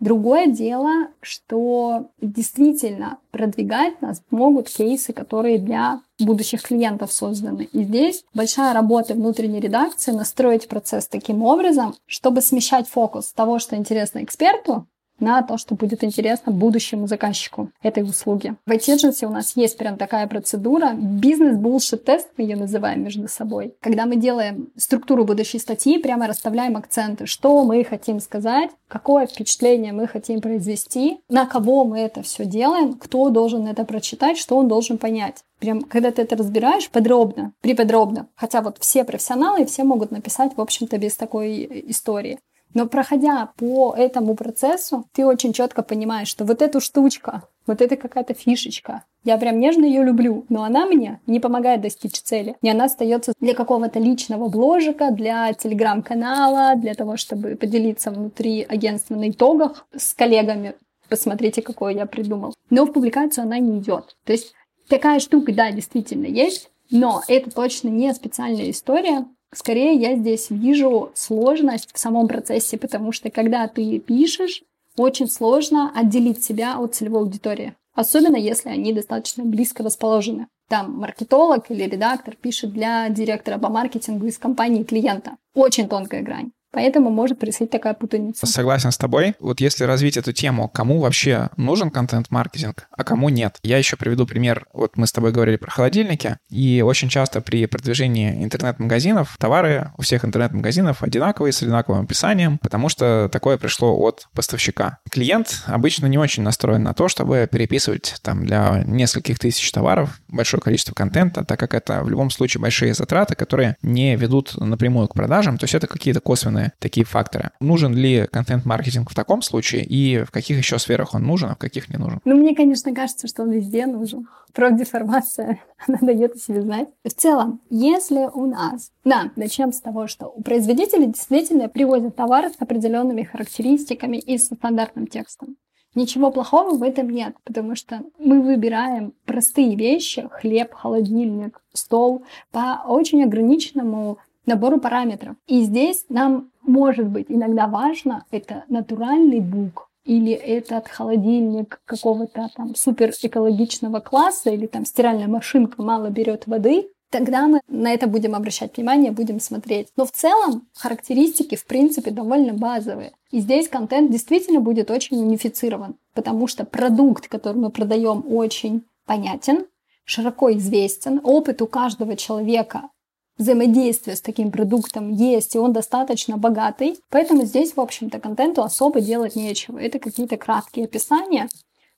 Другое 0.00 0.48
дело, 0.48 1.08
что 1.20 2.10
действительно 2.20 3.18
продвигать 3.30 4.02
нас 4.02 4.22
могут 4.30 4.68
кейсы, 4.68 5.12
которые 5.12 5.58
для 5.58 6.00
будущих 6.18 6.62
клиентов 6.62 7.12
созданы. 7.12 7.68
И 7.72 7.84
здесь 7.84 8.24
большая 8.34 8.74
работа 8.74 9.14
внутренней 9.14 9.60
редакции 9.60 10.10
настроить 10.10 10.68
процесс 10.68 11.06
таким 11.06 11.42
образом, 11.42 11.94
чтобы 12.06 12.42
смещать 12.42 12.88
фокус 12.88 13.32
того, 13.32 13.58
что 13.58 13.76
интересно 13.76 14.22
эксперту, 14.24 14.86
на 15.24 15.42
то, 15.42 15.56
что 15.56 15.74
будет 15.74 16.04
интересно 16.04 16.52
будущему 16.52 17.06
заказчику 17.06 17.70
этой 17.82 18.02
услуги. 18.02 18.54
В 18.66 18.70
IT 18.70 19.26
у 19.26 19.30
нас 19.30 19.56
есть 19.56 19.78
прям 19.78 19.96
такая 19.96 20.26
процедура, 20.26 20.92
бизнес-булшит-тест, 20.94 22.28
мы 22.36 22.44
ее 22.44 22.56
называем 22.56 23.02
между 23.02 23.26
собой. 23.26 23.74
Когда 23.80 24.06
мы 24.06 24.16
делаем 24.16 24.68
структуру 24.76 25.24
будущей 25.24 25.58
статьи, 25.58 25.98
прямо 25.98 26.26
расставляем 26.26 26.76
акценты, 26.76 27.26
что 27.26 27.64
мы 27.64 27.82
хотим 27.84 28.20
сказать, 28.20 28.70
какое 28.88 29.26
впечатление 29.26 29.92
мы 29.92 30.06
хотим 30.06 30.40
произвести, 30.40 31.18
на 31.28 31.46
кого 31.46 31.84
мы 31.84 32.00
это 32.00 32.22
все 32.22 32.44
делаем, 32.44 32.94
кто 32.94 33.30
должен 33.30 33.66
это 33.66 33.84
прочитать, 33.84 34.36
что 34.38 34.56
он 34.56 34.68
должен 34.68 34.98
понять. 34.98 35.44
Прям, 35.58 35.82
когда 35.82 36.10
ты 36.10 36.22
это 36.22 36.36
разбираешь 36.36 36.90
подробно, 36.90 37.52
приподробно, 37.62 38.28
хотя 38.34 38.60
вот 38.60 38.76
все 38.80 39.04
профессионалы, 39.04 39.64
все 39.64 39.84
могут 39.84 40.10
написать, 40.10 40.56
в 40.56 40.60
общем-то, 40.60 40.98
без 40.98 41.16
такой 41.16 41.84
истории. 41.90 42.38
Но 42.74 42.86
проходя 42.86 43.52
по 43.56 43.94
этому 43.96 44.34
процессу, 44.34 45.06
ты 45.12 45.24
очень 45.24 45.52
четко 45.52 45.82
понимаешь, 45.82 46.28
что 46.28 46.44
вот 46.44 46.60
эту 46.60 46.80
штучка, 46.80 47.42
вот 47.66 47.80
это 47.80 47.96
какая-то 47.96 48.34
фишечка, 48.34 49.04
я 49.22 49.38
прям 49.38 49.58
нежно 49.58 49.84
ее 49.86 50.04
люблю, 50.04 50.44
но 50.48 50.64
она 50.64 50.84
мне 50.84 51.20
не 51.26 51.40
помогает 51.40 51.80
достичь 51.80 52.20
цели. 52.20 52.56
И 52.60 52.68
она 52.68 52.84
остается 52.84 53.32
для 53.40 53.54
какого-то 53.54 53.98
личного 53.98 54.48
бложика, 54.48 55.10
для 55.12 55.52
телеграм-канала, 55.54 56.74
для 56.76 56.94
того, 56.94 57.16
чтобы 57.16 57.56
поделиться 57.56 58.10
внутри 58.10 58.66
агентства 58.68 59.14
на 59.14 59.30
итогах 59.30 59.86
с 59.96 60.12
коллегами. 60.12 60.74
Посмотрите, 61.08 61.62
какой 61.62 61.94
я 61.94 62.06
придумал. 62.06 62.54
Но 62.70 62.84
в 62.84 62.92
публикацию 62.92 63.44
она 63.44 63.58
не 63.58 63.78
идет. 63.78 64.16
То 64.24 64.32
есть 64.32 64.52
такая 64.88 65.20
штука, 65.20 65.54
да, 65.54 65.70
действительно 65.70 66.26
есть, 66.26 66.70
но 66.90 67.22
это 67.28 67.50
точно 67.50 67.88
не 67.88 68.12
специальная 68.12 68.70
история, 68.70 69.24
Скорее 69.54 69.94
я 69.94 70.16
здесь 70.16 70.50
вижу 70.50 71.12
сложность 71.14 71.90
в 71.92 71.98
самом 71.98 72.26
процессе, 72.28 72.76
потому 72.76 73.12
что 73.12 73.30
когда 73.30 73.66
ты 73.68 73.98
пишешь, 74.00 74.62
очень 74.96 75.28
сложно 75.28 75.92
отделить 75.94 76.44
себя 76.44 76.78
от 76.78 76.94
целевой 76.94 77.22
аудитории. 77.22 77.74
Особенно 77.94 78.36
если 78.36 78.68
они 78.70 78.92
достаточно 78.92 79.44
близко 79.44 79.82
расположены. 79.82 80.48
Там 80.68 80.98
маркетолог 80.98 81.70
или 81.70 81.84
редактор 81.84 82.34
пишет 82.36 82.72
для 82.72 83.08
директора 83.08 83.58
по 83.58 83.68
маркетингу 83.68 84.26
из 84.26 84.38
компании 84.38 84.82
клиента. 84.82 85.36
Очень 85.54 85.88
тонкая 85.88 86.22
грань. 86.22 86.50
Поэтому 86.74 87.08
может 87.10 87.38
происходить 87.38 87.70
такая 87.70 87.94
путаница. 87.94 88.46
Согласен 88.46 88.90
с 88.90 88.98
тобой. 88.98 89.34
Вот 89.38 89.60
если 89.60 89.84
развить 89.84 90.16
эту 90.16 90.32
тему, 90.32 90.68
кому 90.68 90.98
вообще 90.98 91.50
нужен 91.56 91.90
контент-маркетинг, 91.90 92.88
а 92.90 93.04
кому 93.04 93.28
нет? 93.28 93.58
Я 93.62 93.78
еще 93.78 93.96
приведу 93.96 94.26
пример. 94.26 94.66
Вот 94.72 94.96
мы 94.96 95.06
с 95.06 95.12
тобой 95.12 95.30
говорили 95.30 95.56
про 95.56 95.70
холодильники, 95.70 96.36
и 96.50 96.82
очень 96.84 97.08
часто 97.08 97.40
при 97.40 97.66
продвижении 97.66 98.42
интернет-магазинов 98.42 99.36
товары 99.38 99.92
у 99.96 100.02
всех 100.02 100.24
интернет-магазинов 100.24 101.02
одинаковые, 101.02 101.52
с 101.52 101.62
одинаковым 101.62 102.04
описанием, 102.04 102.58
потому 102.58 102.88
что 102.88 103.28
такое 103.30 103.56
пришло 103.56 103.96
от 103.96 104.26
поставщика. 104.34 104.98
Клиент 105.10 105.62
обычно 105.66 106.06
не 106.06 106.18
очень 106.18 106.42
настроен 106.42 106.82
на 106.82 106.92
то, 106.92 107.06
чтобы 107.06 107.48
переписывать 107.50 108.16
там 108.22 108.44
для 108.44 108.82
нескольких 108.84 109.38
тысяч 109.38 109.70
товаров 109.70 110.20
большое 110.26 110.60
количество 110.60 110.92
контента, 110.92 111.44
так 111.44 111.60
как 111.60 111.74
это 111.74 112.02
в 112.02 112.10
любом 112.10 112.30
случае 112.30 112.60
большие 112.60 112.94
затраты, 112.94 113.36
которые 113.36 113.76
не 113.82 114.16
ведут 114.16 114.56
напрямую 114.56 115.06
к 115.06 115.14
продажам, 115.14 115.56
то 115.56 115.64
есть 115.64 115.74
это 115.74 115.86
какие-то 115.86 116.20
косвенные 116.20 116.63
разные 116.64 116.72
такие 116.78 117.04
факторы. 117.04 117.50
Нужен 117.60 117.94
ли 117.94 118.26
контент-маркетинг 118.30 119.10
в 119.10 119.14
таком 119.14 119.42
случае 119.42 119.84
и 119.84 120.24
в 120.24 120.30
каких 120.30 120.58
еще 120.58 120.78
сферах 120.78 121.14
он 121.14 121.22
нужен, 121.22 121.50
а 121.50 121.54
в 121.54 121.58
каких 121.58 121.88
не 121.88 121.96
нужен? 121.96 122.20
Ну, 122.24 122.36
мне, 122.36 122.54
конечно, 122.54 122.94
кажется, 122.94 123.26
что 123.26 123.42
он 123.42 123.50
везде 123.50 123.86
нужен. 123.86 124.26
Профдеформация, 124.52 125.60
она 125.86 125.98
дает 126.00 126.34
о 126.34 126.38
себе 126.38 126.62
знать. 126.62 126.88
В 127.04 127.10
целом, 127.10 127.60
если 127.70 128.28
у 128.32 128.46
нас... 128.46 128.90
Да, 129.04 129.30
начнем 129.36 129.72
с 129.72 129.80
того, 129.80 130.06
что 130.06 130.26
у 130.26 130.42
производителей 130.42 131.06
действительно 131.06 131.68
привозят 131.68 132.16
товары 132.16 132.50
с 132.50 132.60
определенными 132.60 133.22
характеристиками 133.22 134.16
и 134.16 134.38
со 134.38 134.54
стандартным 134.54 135.06
текстом. 135.06 135.56
Ничего 135.94 136.32
плохого 136.32 136.76
в 136.76 136.82
этом 136.82 137.08
нет, 137.08 137.36
потому 137.44 137.76
что 137.76 138.00
мы 138.18 138.42
выбираем 138.42 139.12
простые 139.26 139.76
вещи, 139.76 140.28
хлеб, 140.32 140.72
холодильник, 140.74 141.60
стол, 141.72 142.24
по 142.50 142.82
очень 142.84 143.22
ограниченному 143.22 144.18
набору 144.46 144.78
параметров. 144.78 145.36
И 145.46 145.62
здесь 145.62 146.04
нам 146.08 146.50
может 146.62 147.06
быть 147.08 147.26
иногда 147.28 147.66
важно, 147.66 148.24
это 148.30 148.64
натуральный 148.68 149.40
бук, 149.40 149.90
или 150.04 150.32
этот 150.32 150.88
холодильник 150.88 151.80
какого-то 151.84 152.50
там 152.54 152.74
супер 152.74 153.10
экологичного 153.22 154.00
класса, 154.00 154.50
или 154.50 154.66
там 154.66 154.84
стиральная 154.84 155.28
машинка 155.28 155.82
мало 155.82 156.10
берет 156.10 156.46
воды, 156.46 156.88
тогда 157.10 157.46
мы 157.46 157.60
на 157.68 157.92
это 157.92 158.06
будем 158.06 158.34
обращать 158.34 158.76
внимание, 158.76 159.12
будем 159.12 159.40
смотреть. 159.40 159.88
Но 159.96 160.04
в 160.04 160.10
целом 160.10 160.66
характеристики, 160.74 161.54
в 161.54 161.64
принципе, 161.64 162.10
довольно 162.10 162.54
базовые. 162.54 163.12
И 163.30 163.40
здесь 163.40 163.68
контент 163.68 164.10
действительно 164.10 164.60
будет 164.60 164.90
очень 164.90 165.22
унифицирован, 165.22 165.96
потому 166.12 166.46
что 166.48 166.64
продукт, 166.64 167.28
который 167.28 167.56
мы 167.56 167.70
продаем, 167.70 168.24
очень 168.28 168.84
понятен, 169.06 169.66
широко 170.04 170.52
известен, 170.52 171.20
опыт 171.22 171.62
у 171.62 171.66
каждого 171.66 172.16
человека 172.16 172.90
взаимодействие 173.38 174.16
с 174.16 174.20
таким 174.20 174.50
продуктом 174.50 175.10
есть, 175.10 175.54
и 175.54 175.58
он 175.58 175.72
достаточно 175.72 176.36
богатый. 176.36 176.98
Поэтому 177.10 177.44
здесь, 177.44 177.74
в 177.74 177.80
общем-то, 177.80 178.20
контенту 178.20 178.62
особо 178.62 179.00
делать 179.00 179.36
нечего. 179.36 179.78
Это 179.78 179.98
какие-то 179.98 180.36
краткие 180.36 180.84
описания, 180.84 181.48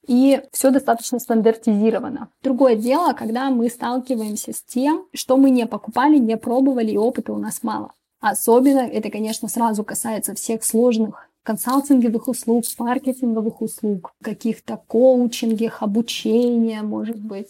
и 0.07 0.41
все 0.53 0.71
достаточно 0.71 1.19
стандартизировано. 1.19 2.29
Другое 2.43 2.77
дело, 2.77 3.13
когда 3.13 3.51
мы 3.51 3.69
сталкиваемся 3.69 4.53
с 4.53 4.63
тем, 4.63 5.07
что 5.13 5.37
мы 5.37 5.51
не 5.51 5.67
покупали, 5.67 6.19
не 6.19 6.37
пробовали, 6.37 6.93
и 6.93 6.97
опыта 6.97 7.33
у 7.33 7.39
нас 7.39 7.63
мало. 7.63 7.93
Особенно 8.21 8.81
это, 8.81 9.11
конечно, 9.11 9.49
сразу 9.49 9.85
касается 9.85 10.35
всех 10.35 10.65
сложных 10.65 11.29
консалтинговых 11.43 12.29
услуг, 12.29 12.65
маркетинговых 12.79 13.63
услуг, 13.63 14.13
каких-то 14.23 14.83
коучингах, 14.89 15.83
обучения, 15.83 16.83
может 16.83 17.21
быть 17.21 17.49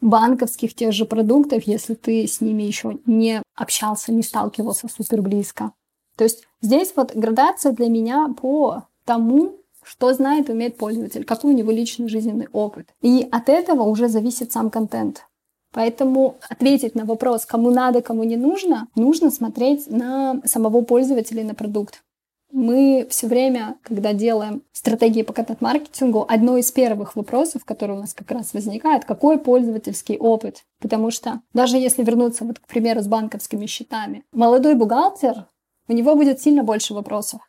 банковских 0.00 0.74
тех 0.74 0.92
же 0.92 1.04
продуктов, 1.04 1.64
если 1.64 1.94
ты 1.94 2.26
с 2.26 2.40
ними 2.40 2.62
еще 2.62 2.98
не 3.06 3.42
общался, 3.54 4.12
не 4.12 4.22
сталкивался 4.22 4.88
супер 4.88 5.22
близко. 5.22 5.72
То 6.16 6.24
есть 6.24 6.44
здесь 6.60 6.92
вот 6.96 7.14
градация 7.14 7.72
для 7.72 7.88
меня 7.88 8.28
по 8.40 8.84
тому, 9.04 9.56
что 9.82 10.12
знает 10.12 10.48
и 10.48 10.52
умеет 10.52 10.76
пользователь, 10.76 11.24
какой 11.24 11.54
у 11.54 11.56
него 11.56 11.70
личный 11.70 12.08
жизненный 12.08 12.48
опыт. 12.52 12.88
И 13.00 13.26
от 13.30 13.48
этого 13.48 13.84
уже 13.84 14.08
зависит 14.08 14.52
сам 14.52 14.70
контент. 14.70 15.24
Поэтому 15.72 16.36
ответить 16.48 16.94
на 16.94 17.04
вопрос, 17.04 17.44
кому 17.46 17.70
надо, 17.70 18.02
кому 18.02 18.24
не 18.24 18.36
нужно, 18.36 18.88
нужно 18.94 19.30
смотреть 19.30 19.90
на 19.90 20.40
самого 20.44 20.82
пользователя 20.82 21.42
и 21.42 21.46
на 21.46 21.54
продукт. 21.54 22.02
Мы 22.50 23.06
все 23.10 23.26
время, 23.26 23.76
когда 23.82 24.12
делаем 24.14 24.62
стратегии 24.72 25.22
по 25.22 25.32
контент-маркетингу, 25.32 26.24
одно 26.28 26.56
из 26.56 26.72
первых 26.72 27.14
вопросов, 27.14 27.64
который 27.64 27.96
у 27.96 28.00
нас 28.00 28.14
как 28.14 28.30
раз 28.30 28.54
возникает, 28.54 29.04
какой 29.04 29.38
пользовательский 29.38 30.16
опыт. 30.16 30.64
Потому 30.80 31.10
что 31.10 31.42
даже 31.52 31.76
если 31.76 32.02
вернуться, 32.02 32.44
вот, 32.44 32.58
к 32.58 32.66
примеру, 32.66 33.00
с 33.00 33.06
банковскими 33.06 33.66
счетами, 33.66 34.24
молодой 34.32 34.74
бухгалтер, 34.74 35.46
у 35.88 35.92
него 35.92 36.14
будет 36.14 36.40
сильно 36.40 36.64
больше 36.64 36.94
вопросов. 36.94 37.40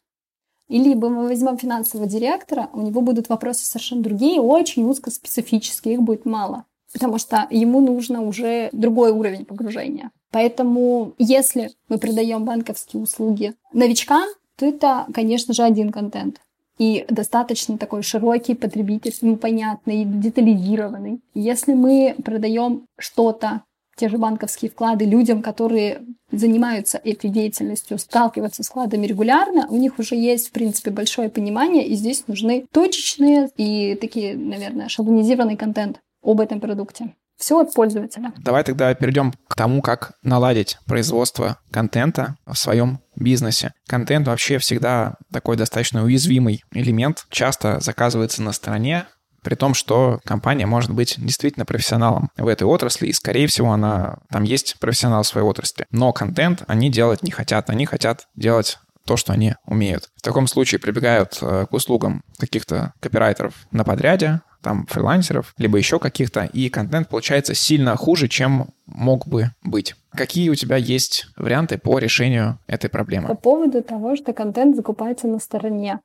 И 0.67 0.77
либо 0.77 1.09
мы 1.09 1.27
возьмем 1.27 1.57
финансового 1.57 2.07
директора, 2.07 2.69
у 2.73 2.81
него 2.81 3.01
будут 3.01 3.27
вопросы 3.29 3.65
совершенно 3.65 4.03
другие, 4.03 4.39
очень 4.39 4.87
узкоспецифические, 4.87 5.95
их 5.95 6.01
будет 6.01 6.25
мало. 6.25 6.65
Потому 6.93 7.17
что 7.17 7.47
ему 7.49 7.81
нужно 7.81 8.21
уже 8.21 8.69
другой 8.71 9.11
уровень 9.11 9.45
погружения. 9.45 10.11
Поэтому, 10.31 11.13
если 11.17 11.71
мы 11.87 11.97
продаем 11.97 12.45
банковские 12.45 13.01
услуги 13.01 13.55
новичкам, 13.73 14.27
это, 14.61 15.05
конечно 15.13 15.53
же, 15.53 15.63
один 15.63 15.91
контент. 15.91 16.41
И 16.77 17.05
достаточно 17.09 17.77
такой 17.77 18.03
широкий, 18.03 18.55
потребительский, 18.55 19.35
понятный, 19.35 20.05
детализированный. 20.05 21.19
Если 21.33 21.73
мы 21.73 22.15
продаем 22.23 22.85
что-то, 22.97 23.63
те 23.97 24.07
же 24.07 24.17
банковские 24.17 24.71
вклады 24.71 25.03
людям, 25.03 25.41
которые 25.41 26.03
занимаются 26.31 27.01
этой 27.03 27.29
деятельностью, 27.29 27.99
сталкиваются 27.99 28.63
с 28.63 28.69
вкладами 28.69 29.05
регулярно, 29.05 29.67
у 29.69 29.75
них 29.75 29.99
уже 29.99 30.15
есть, 30.15 30.47
в 30.47 30.51
принципе, 30.51 30.89
большое 30.89 31.29
понимание, 31.29 31.85
и 31.85 31.95
здесь 31.95 32.23
нужны 32.27 32.65
точечные 32.71 33.49
и 33.57 33.95
такие, 33.95 34.37
наверное, 34.37 34.87
шаблонизированный 34.87 35.57
контент 35.57 35.99
об 36.23 36.39
этом 36.39 36.61
продукте. 36.61 37.13
Все 37.39 37.59
от 37.59 37.73
пользователя. 37.73 38.33
Давай 38.37 38.63
тогда 38.63 38.93
перейдем 38.93 39.33
к 39.47 39.55
тому, 39.55 39.81
как 39.81 40.11
наладить 40.23 40.77
производство 40.85 41.57
контента 41.71 42.35
в 42.45 42.55
своем 42.55 42.99
бизнесе. 43.15 43.73
Контент 43.87 44.27
вообще 44.27 44.57
всегда 44.57 45.15
такой 45.31 45.55
достаточно 45.55 46.03
уязвимый 46.03 46.63
элемент, 46.71 47.25
часто 47.29 47.79
заказывается 47.79 48.43
на 48.43 48.51
стороне, 48.51 49.05
при 49.41 49.55
том, 49.55 49.73
что 49.73 50.19
компания 50.25 50.65
может 50.65 50.91
быть 50.91 51.15
действительно 51.17 51.65
профессионалом 51.65 52.29
в 52.37 52.47
этой 52.47 52.63
отрасли, 52.63 53.07
и, 53.07 53.13
скорее 53.13 53.47
всего, 53.47 53.71
она 53.71 54.17
там 54.29 54.43
есть 54.43 54.77
профессионал 54.79 55.23
в 55.23 55.27
своей 55.27 55.47
отрасли. 55.47 55.85
Но 55.91 56.11
контент 56.11 56.63
они 56.67 56.91
делать 56.91 57.23
не 57.23 57.31
хотят, 57.31 57.69
они 57.69 57.85
хотят 57.85 58.27
делать 58.35 58.79
то, 59.05 59.15
что 59.15 59.33
они 59.33 59.55
умеют. 59.65 60.09
В 60.17 60.21
таком 60.21 60.45
случае 60.45 60.79
прибегают 60.79 61.39
э, 61.41 61.65
к 61.67 61.73
услугам 61.73 62.21
каких-то 62.37 62.93
копирайтеров 62.99 63.53
на 63.71 63.83
подряде, 63.83 64.41
там 64.61 64.85
фрилансеров, 64.87 65.53
либо 65.57 65.77
еще 65.77 65.99
каких-то, 65.99 66.45
и 66.45 66.69
контент 66.69 67.09
получается 67.09 67.53
сильно 67.53 67.95
хуже, 67.95 68.27
чем 68.27 68.67
мог 68.85 69.27
бы 69.27 69.51
быть. 69.63 69.95
Какие 70.11 70.49
у 70.49 70.55
тебя 70.55 70.75
есть 70.75 71.27
варианты 71.37 71.77
по 71.77 71.97
решению 71.99 72.59
этой 72.67 72.89
проблемы? 72.89 73.27
По 73.27 73.35
поводу 73.35 73.83
того, 73.83 74.15
что 74.15 74.33
контент 74.33 74.75
закупается 74.75 75.27
на 75.27 75.39
стороне. 75.39 75.99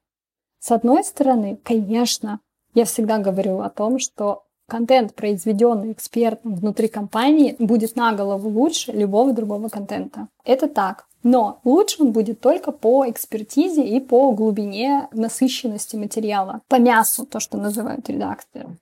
С 0.60 0.70
одной 0.70 1.04
стороны, 1.04 1.58
конечно, 1.62 2.40
я 2.74 2.84
всегда 2.84 3.18
говорю 3.18 3.60
о 3.60 3.70
том, 3.70 3.98
что 3.98 4.44
контент, 4.68 5.14
произведенный 5.14 5.92
экспертом 5.92 6.54
внутри 6.54 6.88
компании, 6.88 7.56
будет 7.58 7.96
на 7.96 8.12
голову 8.12 8.48
лучше 8.48 8.92
любого 8.92 9.32
другого 9.32 9.68
контента. 9.68 10.28
Это 10.44 10.68
так. 10.68 11.06
Но 11.24 11.60
лучше 11.64 12.04
он 12.04 12.12
будет 12.12 12.40
только 12.40 12.70
по 12.70 13.10
экспертизе 13.10 13.82
и 13.82 13.98
по 13.98 14.30
глубине 14.30 15.08
насыщенности 15.12 15.96
материала, 15.96 16.60
по 16.68 16.76
мясу, 16.76 17.26
то, 17.26 17.40
что 17.40 17.58
называют 17.58 18.08
редакторы 18.08 18.76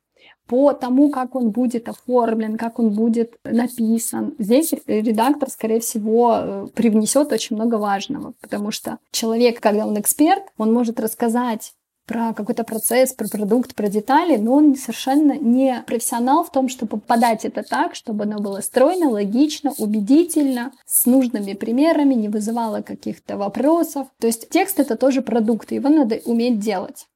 по 0.53 0.75
тому, 0.75 1.11
как 1.11 1.35
он 1.35 1.51
будет 1.51 1.89
оформлен, 1.89 2.59
как 2.59 2.79
он 2.79 2.91
будет 2.91 3.39
написан. 3.43 4.35
Здесь 4.39 4.75
редактор, 4.87 5.49
скорее 5.49 5.81
всего, 5.81 6.35
э, 6.37 6.67
привнесет 6.75 7.33
очень 7.33 7.57
много 7.57 7.77
важного, 7.77 8.35
потому 8.39 8.71
что 8.71 8.99
человек, 9.13 9.61
когда 9.61 9.87
он 9.87 9.99
эксперт, 9.99 10.43
он 10.59 10.71
может 10.71 11.01
рассказать 11.01 11.73
про 12.07 12.35
какой-то 12.35 12.65
процесс, 12.65 13.13
про 13.13 13.29
продукт, 13.29 13.75
про 13.75 13.89
детали, 13.89 14.37
но 14.37 14.55
он 14.55 14.77
совершенно 14.77 15.33
не 15.33 15.83
профессионал 15.87 16.45
в 16.45 16.51
том, 16.51 16.69
чтобы 16.69 16.99
подать 16.99 17.45
это 17.45 17.63
так, 17.63 17.95
чтобы 17.95 18.25
оно 18.25 18.39
было 18.39 18.61
стройно, 18.61 19.09
логично, 19.09 19.73
убедительно, 19.79 20.73
с 20.85 21.07
нужными 21.07 21.53
примерами, 21.55 22.15
не 22.15 22.29
вызывало 22.29 22.83
каких-то 22.83 23.37
вопросов. 23.37 24.09
То 24.19 24.27
есть 24.27 24.49
текст 24.49 24.81
это 24.81 24.97
тоже 24.97 25.23
продукт, 25.23 25.73
его 25.73 25.89
надо 25.89 26.21
уметь 26.25 26.59
делать. 26.59 27.07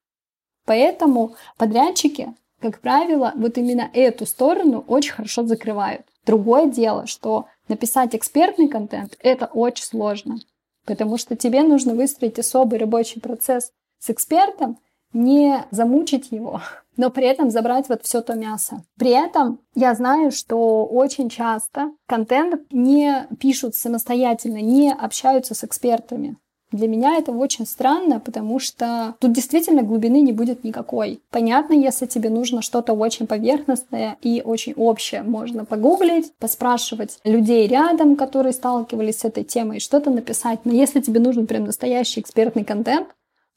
Поэтому 0.65 1.35
подрядчики, 1.59 2.35
как 2.61 2.81
правило, 2.81 3.33
вот 3.37 3.59
именно 3.59 3.91
эту 3.93 4.27
сторону 4.27 4.85
очень 4.87 5.13
хорошо 5.13 5.47
закрывают. 5.47 6.03
Другое 6.25 6.67
дело, 6.67 7.07
что 7.07 7.47
написать 7.69 8.15
экспертный 8.15 8.69
контент– 8.69 9.17
это 9.21 9.47
очень 9.47 9.85
сложно, 9.85 10.39
потому 10.85 11.19
что 11.19 11.37
тебе 11.37 11.63
нужно 11.63 11.95
выстроить 11.95 12.39
особый 12.39 12.79
рабочий 12.79 13.21
процесс 13.21 13.71
с 13.99 14.11
экспертом, 14.11 14.79
не 15.13 15.65
замучить 15.71 16.31
его, 16.31 16.61
но 16.97 17.11
при 17.11 17.27
этом 17.27 17.51
забрать 17.51 17.89
вот 17.89 18.03
все 18.03 18.21
то 18.21 18.35
мясо. 18.35 18.83
При 18.99 19.11
этом 19.11 19.61
я 19.75 19.95
знаю, 19.95 20.31
что 20.31 20.85
очень 20.85 21.29
часто 21.29 21.91
контент 22.07 22.63
не 22.71 23.27
пишут 23.41 23.75
самостоятельно, 23.75 24.61
не 24.61 24.93
общаются 24.93 25.55
с 25.55 25.65
экспертами. 25.65 26.37
Для 26.73 26.89
меня 26.89 27.17
это 27.17 27.31
очень 27.31 27.65
странно, 27.65 28.19
потому 28.19 28.59
что 28.59 29.15
тут 29.21 29.33
действительно 29.33 29.83
глубины 29.83 30.21
не 30.21 30.33
будет 30.33 30.65
никакой. 30.65 31.23
Понятно, 31.31 31.75
если 31.75 32.07
тебе 32.07 32.29
нужно 32.29 32.61
что-то 32.61 32.93
очень 32.93 33.29
поверхностное 33.29 34.17
и 34.21 34.43
очень 34.45 34.73
общее, 34.75 35.23
можно 35.23 35.65
погуглить, 35.65 36.33
поспрашивать 36.39 37.21
людей 37.23 37.69
рядом, 37.69 38.17
которые 38.17 38.53
сталкивались 38.53 39.21
с 39.21 39.25
этой 39.25 39.45
темой, 39.45 39.79
что-то 39.79 40.11
написать. 40.11 40.61
Но 40.65 40.73
если 40.73 41.01
тебе 41.01 41.21
нужен 41.21 41.47
прям 41.47 41.65
настоящий 41.65 42.21
экспертный 42.21 42.65
контент, 42.65 43.09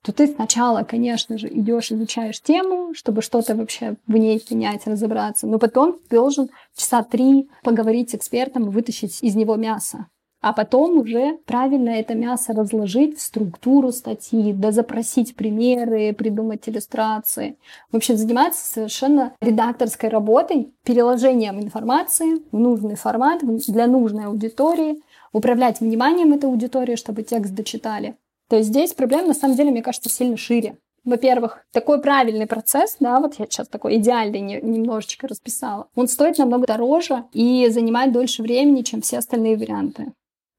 то 0.03 0.13
ты 0.13 0.27
сначала, 0.27 0.83
конечно 0.83 1.37
же, 1.37 1.47
идешь, 1.47 1.91
изучаешь 1.91 2.41
тему, 2.41 2.93
чтобы 2.93 3.21
что-то 3.21 3.55
вообще 3.55 3.95
в 4.07 4.15
ней 4.15 4.39
принять, 4.39 4.87
разобраться, 4.87 5.47
но 5.47 5.59
потом 5.59 5.99
ты 6.07 6.15
должен 6.15 6.49
часа 6.75 7.03
три 7.03 7.49
поговорить 7.63 8.11
с 8.11 8.15
экспертом 8.15 8.69
вытащить 8.69 9.21
из 9.21 9.35
него 9.35 9.55
мясо. 9.55 10.07
А 10.41 10.53
потом 10.53 10.97
уже 10.97 11.37
правильно 11.45 11.89
это 11.89 12.15
мясо 12.15 12.53
разложить 12.53 13.17
в 13.17 13.21
структуру 13.21 13.91
статьи, 13.91 14.53
да 14.53 14.71
запросить 14.71 15.35
примеры, 15.35 16.13
придумать 16.13 16.69
иллюстрации. 16.69 17.57
В 17.91 17.97
общем, 17.97 18.15
заниматься 18.15 18.65
совершенно 18.65 19.33
редакторской 19.41 20.07
работой, 20.07 20.71
переложением 20.85 21.59
информации 21.59 22.41
в 22.53 22.57
нужный 22.57 22.95
формат 22.95 23.41
для 23.43 23.87
нужной 23.87 24.25
аудитории, 24.25 25.01
управлять 25.33 25.81
вниманием 25.81 26.33
этой 26.33 26.49
аудитории, 26.49 26.95
чтобы 26.95 27.23
текст 27.23 27.53
дочитали. 27.53 28.15
То 28.49 28.57
есть 28.57 28.69
здесь 28.69 28.93
проблема, 28.93 29.27
на 29.27 29.33
самом 29.33 29.55
деле, 29.55 29.71
мне 29.71 29.81
кажется, 29.83 30.09
сильно 30.09 30.35
шире. 30.35 30.77
Во-первых, 31.05 31.63
такой 31.71 32.01
правильный 32.01 32.45
процесс, 32.45 32.97
да, 32.99 33.19
вот 33.19 33.35
я 33.39 33.45
сейчас 33.45 33.67
такой 33.67 33.97
идеальный 33.97 34.41
немножечко 34.41 35.27
расписала, 35.27 35.87
он 35.95 36.07
стоит 36.07 36.37
намного 36.37 36.67
дороже 36.67 37.23
и 37.31 37.67
занимает 37.69 38.11
дольше 38.11 38.43
времени, 38.43 38.81
чем 38.81 39.01
все 39.01 39.19
остальные 39.19 39.57
варианты. 39.57 40.11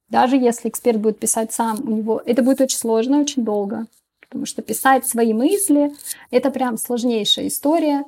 Даже 0.08 0.36
если 0.36 0.68
эксперт 0.68 0.98
будет 0.98 1.18
писать 1.18 1.52
сам, 1.52 1.78
у 1.86 1.90
него 1.90 2.22
это 2.24 2.42
будет 2.42 2.60
очень 2.60 2.78
сложно, 2.78 3.20
очень 3.20 3.44
долго. 3.44 3.86
Потому 4.20 4.46
что 4.46 4.62
писать 4.62 5.06
свои 5.06 5.32
мысли— 5.32 5.92
это 6.30 6.50
прям 6.50 6.78
сложнейшая 6.78 7.48
история. 7.48 8.04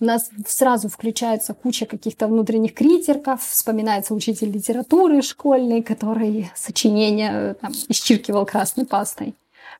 У 0.00 0.04
нас 0.06 0.30
сразу 0.46 0.88
включается 0.88 1.52
куча 1.52 1.84
каких-то 1.84 2.26
внутренних 2.26 2.72
критиков, 2.72 3.46
вспоминается 3.46 4.14
учитель 4.14 4.50
литературы 4.50 5.20
школьный, 5.20 5.82
который 5.82 6.50
сочинение 6.54 7.54
там, 7.60 7.72
исчеркивал 7.88 8.46
красной 8.46 8.86
пастой. 8.86 9.34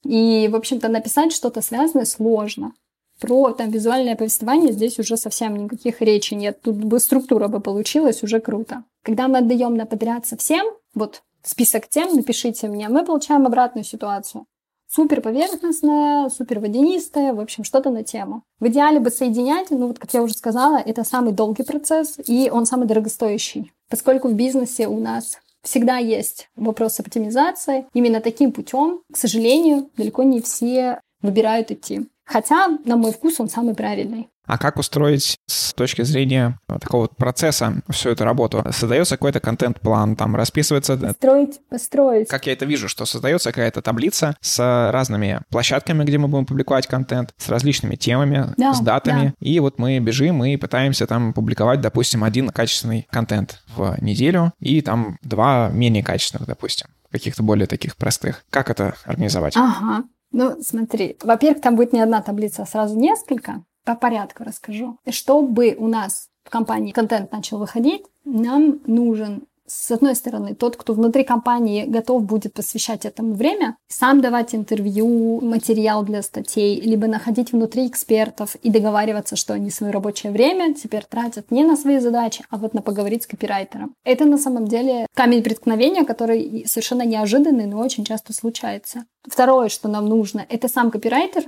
И, 0.04 0.48
в 0.52 0.56
общем-то, 0.56 0.88
написать 0.88 1.33
что-то 1.33 1.62
связанное 1.62 2.04
сложно. 2.04 2.72
Про 3.18 3.52
там, 3.52 3.70
визуальное 3.70 4.16
повествование 4.16 4.72
здесь 4.72 4.98
уже 4.98 5.16
совсем 5.16 5.56
никаких 5.56 6.00
речи 6.00 6.35
нет. 6.35 6.61
Тут 6.62 6.76
бы 6.76 7.00
структура 7.00 7.48
бы 7.48 7.61
получилась, 7.61 8.22
уже 8.22 8.40
круто. 8.40 8.85
Когда 9.02 9.28
мы 9.28 9.38
отдаем 9.38 9.74
на 9.74 9.87
подряд 9.87 10.26
совсем, 10.26 10.66
вот 10.94 11.22
список 11.42 11.88
тем, 11.88 12.14
напишите 12.14 12.68
мне, 12.68 12.88
мы 12.88 13.04
получаем 13.04 13.46
обратную 13.46 13.85
ситуацию. 13.85 14.44
Супер 14.92 15.20
поверхностная, 15.20 16.29
супер 16.31 16.59
водянистая, 16.59 17.33
в 17.33 17.38
общем, 17.38 17.62
что-то 17.62 17.90
на 17.90 18.03
тему. 18.03 18.42
В 18.59 18.66
идеале 18.66 18.98
бы 18.98 19.11
соединять, 19.11 19.70
ну 19.70 19.87
вот, 19.87 20.00
как 20.00 20.12
я 20.12 20.20
уже 20.20 20.35
сказала, 20.35 20.79
это 20.79 21.05
самый 21.05 21.33
долгий 21.33 21.62
процесс, 21.62 22.18
и 22.26 22.50
он 22.50 22.66
самый 22.66 22.88
дорогостоящий. 22.88 23.70
Поскольку 23.88 24.26
в 24.26 24.35
бизнесе 24.35 24.88
у 24.88 24.98
нас 24.98 25.38
всегда 25.62 25.98
есть 25.98 26.48
вопрос 26.57 26.98
оптимизации, 26.98 27.87
именно 27.94 28.20
таким 28.20 28.50
путем, 28.50 29.03
к 29.12 29.16
сожалению, 29.16 29.88
далеко 29.96 30.24
не 30.24 30.40
все 30.40 31.00
выбирают 31.22 31.70
идти. 31.70 32.09
Хотя, 32.31 32.69
на 32.85 32.97
мой 32.97 33.12
вкус, 33.12 33.40
он 33.40 33.49
самый 33.49 33.75
правильный. 33.75 34.29
А 34.47 34.57
как 34.59 34.79
устроить 34.79 35.37
с 35.47 35.73
точки 35.75 36.03
зрения 36.03 36.59
такого 36.66 37.03
вот 37.03 37.16
процесса 37.16 37.83
всю 37.88 38.11
эту 38.11 38.25
работу? 38.25 38.64
Создается 38.71 39.16
какой-то 39.16 39.40
контент-план, 39.40 40.16
там 40.16 40.35
расписывается... 40.37 40.97
Построить, 40.97 41.61
построить. 41.69 42.29
Как 42.29 42.47
я 42.47 42.53
это 42.53 42.64
вижу, 42.64 42.88
что 42.88 43.05
создается 43.05 43.51
какая-то 43.51 43.83
таблица 43.83 44.37
с 44.40 44.90
разными 44.93 45.40
площадками, 45.51 46.05
где 46.05 46.19
мы 46.19 46.29
будем 46.29 46.47
публиковать 46.47 46.87
контент, 46.87 47.35
с 47.37 47.49
различными 47.49 47.97
темами, 47.97 48.55
да, 48.57 48.75
с 48.75 48.81
датами. 48.81 49.35
Да. 49.40 49.47
И 49.47 49.59
вот 49.61 49.79
мы 49.79 49.99
бежим 49.99 50.45
и 50.45 50.57
пытаемся 50.57 51.07
там 51.07 51.33
публиковать, 51.33 51.81
допустим, 51.81 52.25
один 52.25 52.51
качественный 52.51 53.07
контент 53.11 53.62
в 53.77 53.97
неделю 54.01 54.53
и 54.59 54.83
там 54.83 55.19
два 55.23 55.69
менее 55.73 56.03
качественных, 56.03 56.47
допустим 56.49 56.88
каких-то 57.11 57.43
более 57.43 57.66
таких 57.66 57.97
простых. 57.97 58.45
Как 58.51 58.71
это 58.71 58.95
организовать? 59.05 59.57
Ага. 59.57 60.05
Ну, 60.33 60.57
смотри, 60.62 61.16
во-первых, 61.23 61.62
там 61.62 61.77
будет 61.77 61.93
не 61.93 62.01
одна 62.01 62.23
таблица, 62.23 62.62
а 62.62 62.66
сразу 62.66 62.99
несколько. 62.99 63.64
По 63.85 63.95
порядку 63.95 64.45
расскажу. 64.45 64.99
Чтобы 65.09 65.75
у 65.79 65.88
нас 65.88 66.29
в 66.45 66.51
компании 66.51 66.93
контент 66.93 67.33
начал 67.33 67.59
выходить, 67.59 68.05
нам 68.25 68.81
нужен 68.87 69.45
с 69.70 69.90
одной 69.92 70.16
стороны, 70.16 70.54
тот, 70.54 70.76
кто 70.76 70.94
внутри 70.94 71.22
компании 71.22 71.85
готов 71.85 72.24
будет 72.24 72.54
посвящать 72.54 73.06
этому 73.06 73.35
время, 73.35 73.76
сам 73.88 74.20
давать 74.20 74.52
интервью, 74.54 75.40
материал 75.40 76.02
для 76.02 76.22
статей, 76.22 76.80
либо 76.80 77.06
находить 77.06 77.52
внутри 77.52 77.87
экспертов 77.87 78.56
и 78.56 78.70
договариваться, 78.70 79.37
что 79.37 79.54
они 79.54 79.70
свое 79.70 79.92
рабочее 79.92 80.33
время 80.33 80.74
теперь 80.74 81.04
тратят 81.09 81.52
не 81.52 81.62
на 81.62 81.76
свои 81.76 82.00
задачи, 82.00 82.44
а 82.50 82.56
вот 82.56 82.74
на 82.74 82.83
поговорить 82.83 83.22
с 83.22 83.26
копирайтером. 83.28 83.94
Это 84.04 84.24
на 84.24 84.38
самом 84.38 84.66
деле 84.66 85.06
камень 85.14 85.42
преткновения, 85.42 86.04
который 86.04 86.64
совершенно 86.66 87.02
неожиданный, 87.02 87.66
но 87.66 87.78
очень 87.78 88.04
часто 88.04 88.33
случается. 88.33 89.04
Второе, 89.22 89.68
что 89.68 89.88
нам 89.88 90.06
нужно, 90.06 90.44
это 90.48 90.66
сам 90.66 90.90
копирайтер, 90.90 91.44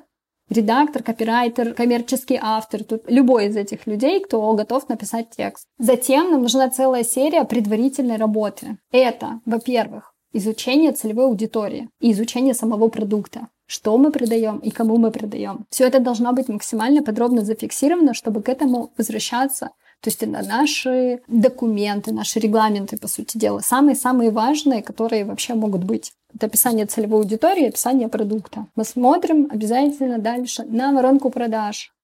редактор, 0.53 1.03
копирайтер, 1.03 1.75
коммерческий 1.75 2.39
автор, 2.41 2.85
тут 2.85 3.03
любой 3.09 3.47
из 3.47 3.57
этих 3.57 3.87
людей, 3.87 4.21
кто 4.21 4.53
готов 4.55 4.89
написать 4.89 5.31
текст. 5.37 5.67
Затем 5.79 6.31
нам 6.31 6.43
нужна 6.43 6.69
целая 6.71 7.05
серия 7.05 7.45
предварительной 7.45 8.17
работы. 8.17 8.79
Это, 8.91 9.41
во-первых, 9.45 10.15
изучение 10.33 10.93
целевой 10.93 11.27
аудитории 11.27 11.89
и 12.01 12.13
изучение 12.13 12.55
самого 12.55 12.89
продукта 12.89 13.49
что 13.73 13.97
мы 13.97 14.13
продаем 14.13 14.59
и 14.59 14.71
кому 14.71 14.99
мы 14.99 15.11
продаем. 15.11 15.65
Все 15.71 15.87
это 15.87 15.99
должно 15.99 16.35
быть 16.35 16.49
максимально 16.49 17.03
подробно 17.03 17.43
зафиксировано, 17.43 18.13
чтобы 18.13 18.43
к 18.43 18.51
этому 18.51 18.93
возвращаться 18.99 19.71
то 20.03 20.11
есть 20.11 20.27
наши 20.27 21.23
документы, 21.29 22.13
наши 22.13 22.41
регламенты, 22.41 22.99
по 22.99 23.07
сути 23.07 23.39
дела, 23.39 23.61
самые-самые 23.61 24.33
важные, 24.33 24.83
которые 24.83 25.25
вообще 25.25 25.55
могут 25.55 25.85
быть. 25.85 26.13
Это 26.35 26.47
описание 26.47 26.87
целевой 26.87 27.21
аудитории, 27.21 27.69
описание 27.69 28.09
продукта. 28.09 28.67
Мы 28.75 28.85
смотрим 28.85 29.49
обязательно 29.49 30.19
дальше 30.19 30.65
на 30.65 30.93
воронку 30.93 31.31
продаж 31.31 31.95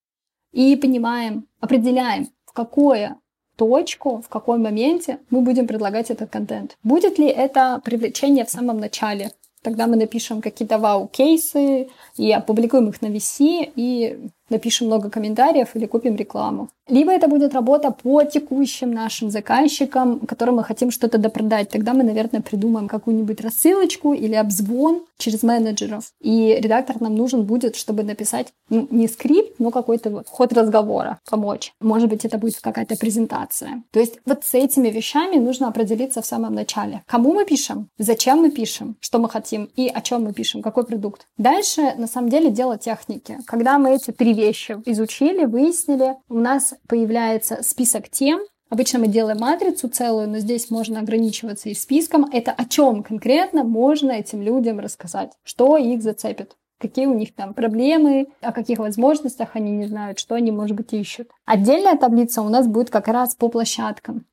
и 0.52 0.76
понимаем, 0.76 1.48
определяем, 1.60 2.28
в 2.44 2.52
какое 2.52 3.16
точку, 3.56 4.22
в 4.22 4.28
каком 4.28 4.62
моменте 4.62 5.18
мы 5.30 5.40
будем 5.40 5.66
предлагать 5.66 6.12
этот 6.12 6.30
контент. 6.30 6.78
Будет 6.84 7.18
ли 7.18 7.26
это 7.26 7.82
привлечение 7.84 8.44
в 8.44 8.50
самом 8.50 8.78
начале? 8.78 9.32
Тогда 9.62 9.88
мы 9.88 9.96
напишем 9.96 10.40
какие-то 10.40 10.78
вау-кейсы 10.78 11.88
и 12.16 12.30
опубликуем 12.30 12.90
их 12.90 13.02
на 13.02 13.06
VC, 13.06 13.72
и 13.74 14.30
напишем 14.50 14.86
много 14.86 15.10
комментариев 15.10 15.68
или 15.74 15.86
купим 15.86 16.16
рекламу. 16.16 16.68
Либо 16.88 17.12
это 17.12 17.28
будет 17.28 17.54
работа 17.54 17.90
по 17.90 18.24
текущим 18.24 18.90
нашим 18.90 19.30
заказчикам, 19.30 20.20
которым 20.20 20.56
мы 20.56 20.64
хотим 20.64 20.90
что-то 20.90 21.18
допродать. 21.18 21.68
Тогда 21.68 21.92
мы, 21.92 22.02
наверное, 22.02 22.40
придумаем 22.40 22.88
какую-нибудь 22.88 23.40
рассылочку 23.42 24.14
или 24.14 24.34
обзвон 24.34 25.02
через 25.18 25.42
менеджеров. 25.42 26.12
И 26.20 26.58
редактор 26.60 27.00
нам 27.00 27.14
нужен 27.14 27.42
будет, 27.42 27.76
чтобы 27.76 28.04
написать 28.04 28.48
ну, 28.70 28.88
не 28.90 29.06
скрипт, 29.06 29.58
но 29.58 29.70
какой-то 29.70 30.10
вот 30.10 30.28
ход 30.28 30.52
разговора, 30.52 31.18
помочь. 31.30 31.72
Может 31.80 32.08
быть, 32.08 32.24
это 32.24 32.38
будет 32.38 32.58
какая-то 32.60 32.96
презентация. 32.96 33.82
То 33.90 34.00
есть 34.00 34.18
вот 34.24 34.44
с 34.44 34.54
этими 34.54 34.88
вещами 34.88 35.36
нужно 35.36 35.68
определиться 35.68 36.22
в 36.22 36.26
самом 36.26 36.54
начале. 36.54 37.02
Кому 37.06 37.34
мы 37.34 37.44
пишем, 37.44 37.88
зачем 37.98 38.38
мы 38.38 38.50
пишем, 38.50 38.96
что 39.00 39.18
мы 39.18 39.28
хотим 39.28 39.68
и 39.76 39.88
о 39.88 40.00
чем 40.00 40.24
мы 40.24 40.32
пишем, 40.32 40.62
какой 40.62 40.86
продукт. 40.86 41.26
Дальше, 41.36 41.94
на 41.98 42.06
самом 42.06 42.30
деле, 42.30 42.50
дело 42.50 42.78
техники. 42.78 43.38
Когда 43.46 43.78
мы 43.78 43.94
эти 43.96 44.10
три 44.10 44.37
вещи 44.38 44.80
изучили, 44.86 45.44
выяснили, 45.44 46.16
у 46.28 46.38
нас 46.38 46.74
появляется 46.88 47.62
список 47.62 48.08
тем, 48.08 48.40
Обычно 48.70 48.98
мы 48.98 49.08
делаем 49.08 49.38
матрицу 49.38 49.88
целую, 49.88 50.28
но 50.28 50.40
здесь 50.40 50.70
можно 50.70 51.00
ограничиваться 51.00 51.70
и 51.70 51.74
списком. 51.74 52.26
Это 52.30 52.52
о 52.52 52.66
чем 52.66 53.02
конкретно 53.02 53.64
можно 53.64 54.10
этим 54.12 54.42
людям 54.42 54.78
рассказать, 54.78 55.32
что 55.42 55.78
их 55.78 56.02
зацепит? 56.02 56.54
Какие 56.78 57.06
у 57.06 57.14
них 57.14 57.34
там 57.34 57.54
проблемы, 57.54 58.28
о 58.40 58.52
каких 58.52 58.78
возможностях 58.78 59.50
они 59.54 59.72
не 59.72 59.86
знают, 59.86 60.18
что 60.18 60.34
они, 60.34 60.52
может 60.52 60.76
быть, 60.76 60.92
ищут. 60.92 61.28
Отдельная 61.44 61.96
таблица 61.96 62.42
у 62.42 62.48
нас 62.50 62.68
будет 62.68 62.90
как 62.90 63.08
раз 63.08 63.34
по 63.34 63.48
площадкам, 63.48 64.26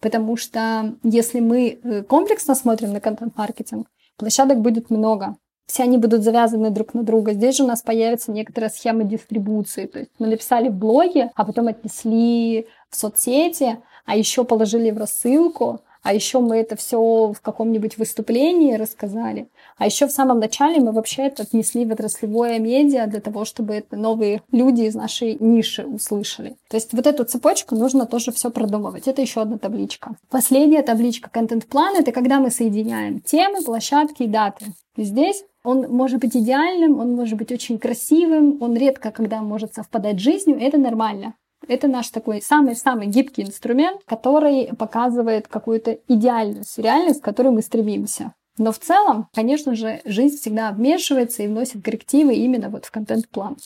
потому 0.00 0.36
что 0.36 0.96
если 1.04 1.40
мы 1.40 1.78
э, 1.82 2.02
комплексно 2.02 2.54
смотрим 2.54 2.92
на 2.92 3.00
контент-маркетинг, 3.00 3.86
площадок 4.16 4.60
будет 4.60 4.90
много 4.90 5.36
все 5.66 5.84
они 5.84 5.98
будут 5.98 6.22
завязаны 6.22 6.70
друг 6.70 6.94
на 6.94 7.02
друга. 7.02 7.32
Здесь 7.32 7.56
же 7.56 7.64
у 7.64 7.66
нас 7.66 7.82
появится 7.82 8.32
некоторая 8.32 8.70
схема 8.70 9.04
дистрибуции. 9.04 9.86
То 9.86 10.00
есть 10.00 10.10
мы 10.18 10.26
написали 10.26 10.68
в 10.68 10.74
блоге, 10.74 11.30
а 11.34 11.44
потом 11.44 11.68
отнесли 11.68 12.66
в 12.90 12.96
соцсети, 12.96 13.78
а 14.04 14.16
еще 14.16 14.44
положили 14.44 14.90
в 14.90 14.98
рассылку, 14.98 15.80
а 16.04 16.12
еще 16.12 16.40
мы 16.40 16.58
это 16.58 16.76
все 16.76 17.32
в 17.32 17.40
каком-нибудь 17.40 17.96
выступлении 17.96 18.74
рассказали. 18.74 19.48
А 19.78 19.86
еще 19.86 20.06
в 20.06 20.12
самом 20.12 20.38
начале 20.38 20.78
мы 20.78 20.92
вообще 20.92 21.22
это 21.22 21.44
отнесли 21.44 21.86
в 21.86 21.92
отраслевое 21.92 22.58
медиа 22.58 23.06
для 23.06 23.20
того, 23.20 23.46
чтобы 23.46 23.72
это 23.72 23.96
новые 23.96 24.42
люди 24.52 24.82
из 24.82 24.94
нашей 24.94 25.38
ниши 25.40 25.86
услышали. 25.86 26.56
То 26.68 26.76
есть 26.76 26.92
вот 26.92 27.06
эту 27.06 27.24
цепочку 27.24 27.74
нужно 27.74 28.04
тоже 28.04 28.32
все 28.32 28.50
продумывать. 28.50 29.08
Это 29.08 29.22
еще 29.22 29.40
одна 29.40 29.56
табличка. 29.56 30.16
Последняя 30.28 30.82
табличка 30.82 31.30
контент-план— 31.30 31.96
это 31.98 32.12
когда 32.12 32.38
мы 32.38 32.50
соединяем 32.50 33.20
темы, 33.20 33.62
площадки 33.62 34.24
и 34.24 34.28
даты. 34.28 34.66
И 34.96 35.04
здесь 35.04 35.42
он 35.64 35.88
может 35.88 36.20
быть 36.20 36.36
идеальным, 36.36 37.00
он 37.00 37.14
может 37.14 37.36
быть 37.36 37.50
очень 37.50 37.78
красивым, 37.78 38.62
он 38.62 38.76
редко 38.76 39.10
когда 39.10 39.42
может 39.42 39.74
совпадать 39.74 40.20
с 40.20 40.22
жизнью, 40.22 40.58
это 40.60 40.78
нормально. 40.78 41.34
Это 41.66 41.88
наш 41.88 42.10
такой 42.10 42.42
самый-самый 42.42 43.06
гибкий 43.06 43.42
инструмент, 43.42 44.02
который 44.04 44.70
показывает 44.78 45.48
какую-то 45.48 45.98
идеальность, 46.08 46.78
реальность, 46.78 47.22
к 47.22 47.24
которой 47.24 47.48
мы 47.48 47.62
стремимся. 47.62 48.34
Но 48.58 48.70
в 48.70 48.78
целом, 48.78 49.28
конечно 49.34 49.74
же, 49.74 50.00
жизнь 50.04 50.36
всегда 50.36 50.70
вмешивается 50.70 51.42
и 51.42 51.48
вносит 51.48 51.82
коррективы 51.82 52.34
именно 52.34 52.68
вот 52.68 52.84
в 52.84 52.90
контент-план. 52.90 53.56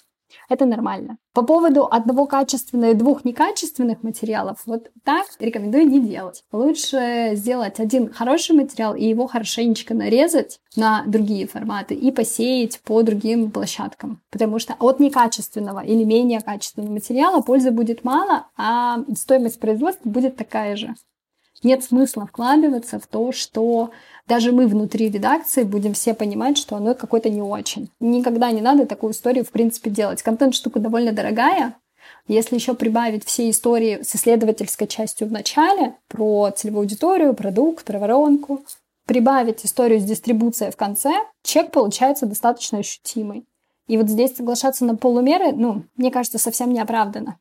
Это 0.48 0.64
нормально. 0.64 1.18
По 1.32 1.42
поводу 1.42 1.86
одного 1.90 2.26
качественного 2.26 2.90
и 2.90 2.94
двух 2.94 3.24
некачественных 3.24 4.02
материалов, 4.02 4.58
вот 4.66 4.90
так 5.04 5.26
рекомендую 5.38 5.86
не 5.88 6.00
делать. 6.00 6.42
Лучше 6.52 7.32
сделать 7.34 7.78
один 7.78 8.12
хороший 8.12 8.56
материал 8.56 8.94
и 8.94 9.04
его 9.04 9.26
хорошенечко 9.26 9.94
нарезать 9.94 10.60
на 10.74 11.04
другие 11.06 11.46
форматы 11.46 11.94
и 11.94 12.10
посеять 12.10 12.80
по 12.80 13.02
другим 13.02 13.50
площадкам. 13.50 14.20
Потому 14.30 14.58
что 14.58 14.74
от 14.78 15.00
некачественного 15.00 15.84
или 15.84 16.04
менее 16.04 16.40
качественного 16.40 16.92
материала 16.92 17.40
пользы 17.40 17.70
будет 17.70 18.04
мало, 18.04 18.46
а 18.56 19.04
стоимость 19.16 19.60
производства 19.60 20.08
будет 20.08 20.36
такая 20.36 20.76
же. 20.76 20.94
Нет 21.62 21.82
смысла 21.82 22.26
вкладываться 22.26 23.00
в 23.00 23.06
то, 23.06 23.32
что 23.32 23.90
даже 24.26 24.52
мы 24.52 24.66
внутри 24.66 25.10
редакции 25.10 25.64
будем 25.64 25.94
все 25.94 26.14
понимать, 26.14 26.56
что 26.56 26.76
оно 26.76 26.94
какое-то 26.94 27.30
не 27.30 27.42
очень. 27.42 27.90
Никогда 27.98 28.50
не 28.52 28.60
надо 28.60 28.86
такую 28.86 29.12
историю, 29.12 29.44
в 29.44 29.50
принципе, 29.50 29.90
делать. 29.90 30.22
Контент 30.22 30.54
штука 30.54 30.78
довольно 30.78 31.12
дорогая. 31.12 31.74
Если 32.28 32.54
еще 32.54 32.74
прибавить 32.74 33.24
все 33.24 33.50
истории 33.50 34.02
с 34.02 34.14
исследовательской 34.14 34.86
частью 34.86 35.28
в 35.28 35.32
начале 35.32 35.96
про 36.08 36.50
целевую 36.50 36.82
аудиторию, 36.82 37.34
продукт, 37.34 37.84
про 37.84 37.98
воронку, 37.98 38.64
прибавить 39.06 39.64
историю 39.64 39.98
с 39.98 40.04
дистрибуцией 40.04 40.70
в 40.70 40.76
конце, 40.76 41.12
чек 41.42 41.72
получается 41.72 42.26
достаточно 42.26 42.78
ощутимый. 42.78 43.46
И 43.86 43.96
вот 43.96 44.08
здесь 44.08 44.36
соглашаться 44.36 44.84
на 44.84 44.96
полумеры, 44.96 45.52
ну, 45.52 45.84
мне 45.96 46.10
кажется, 46.10 46.38
совсем 46.38 46.72
неоправданно. 46.72 47.38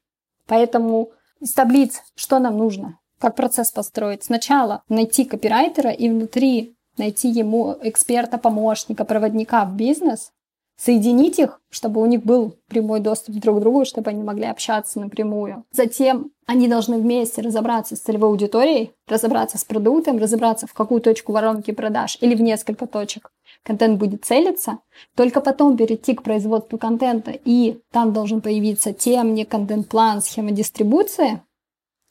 Поэтому 0.47 1.11
из 1.41 1.51
таблиц 1.51 2.01
что 2.15 2.39
нам 2.39 2.57
нужно? 2.57 2.97
Как 3.19 3.35
процесс 3.35 3.71
построить? 3.71 4.23
Сначала 4.23 4.83
найти 4.89 5.25
копирайтера 5.25 5.89
и 5.89 6.09
внутри 6.09 6.75
найти 6.97 7.29
ему 7.29 7.75
эксперта, 7.81 8.37
помощника, 8.37 9.05
проводника 9.05 9.65
в 9.65 9.75
бизнес, 9.75 10.31
соединить 10.77 11.39
их, 11.39 11.59
чтобы 11.69 12.01
у 12.01 12.05
них 12.05 12.23
был 12.23 12.55
прямой 12.67 12.99
доступ 12.99 13.35
друг 13.35 13.57
к 13.57 13.61
другу, 13.61 13.85
чтобы 13.85 14.11
они 14.11 14.23
могли 14.23 14.45
общаться 14.45 14.99
напрямую. 14.99 15.63
Затем 15.71 16.31
они 16.45 16.67
должны 16.67 16.97
вместе 16.97 17.41
разобраться 17.41 17.95
с 17.95 17.99
целевой 17.99 18.29
аудиторией, 18.29 18.91
разобраться 19.07 19.57
с 19.57 19.65
продуктом, 19.65 20.17
разобраться 20.17 20.67
в 20.67 20.73
какую 20.73 21.01
точку 21.01 21.33
воронки 21.33 21.71
продаж 21.71 22.17
или 22.21 22.35
в 22.35 22.41
несколько 22.41 22.85
точек. 22.85 23.31
Контент 23.63 23.97
будет 23.97 24.23
целиться, 24.23 24.79
только 25.15 25.41
потом 25.41 25.75
перейти 25.75 26.13
к 26.13 26.23
производству 26.23 26.77
контента, 26.77 27.31
и 27.31 27.79
там 27.91 28.13
должен 28.13 28.41
появиться 28.41 28.93
темник, 28.93 29.49
контент-план, 29.49 30.21
схема 30.21 30.51
дистрибуции 30.51 31.41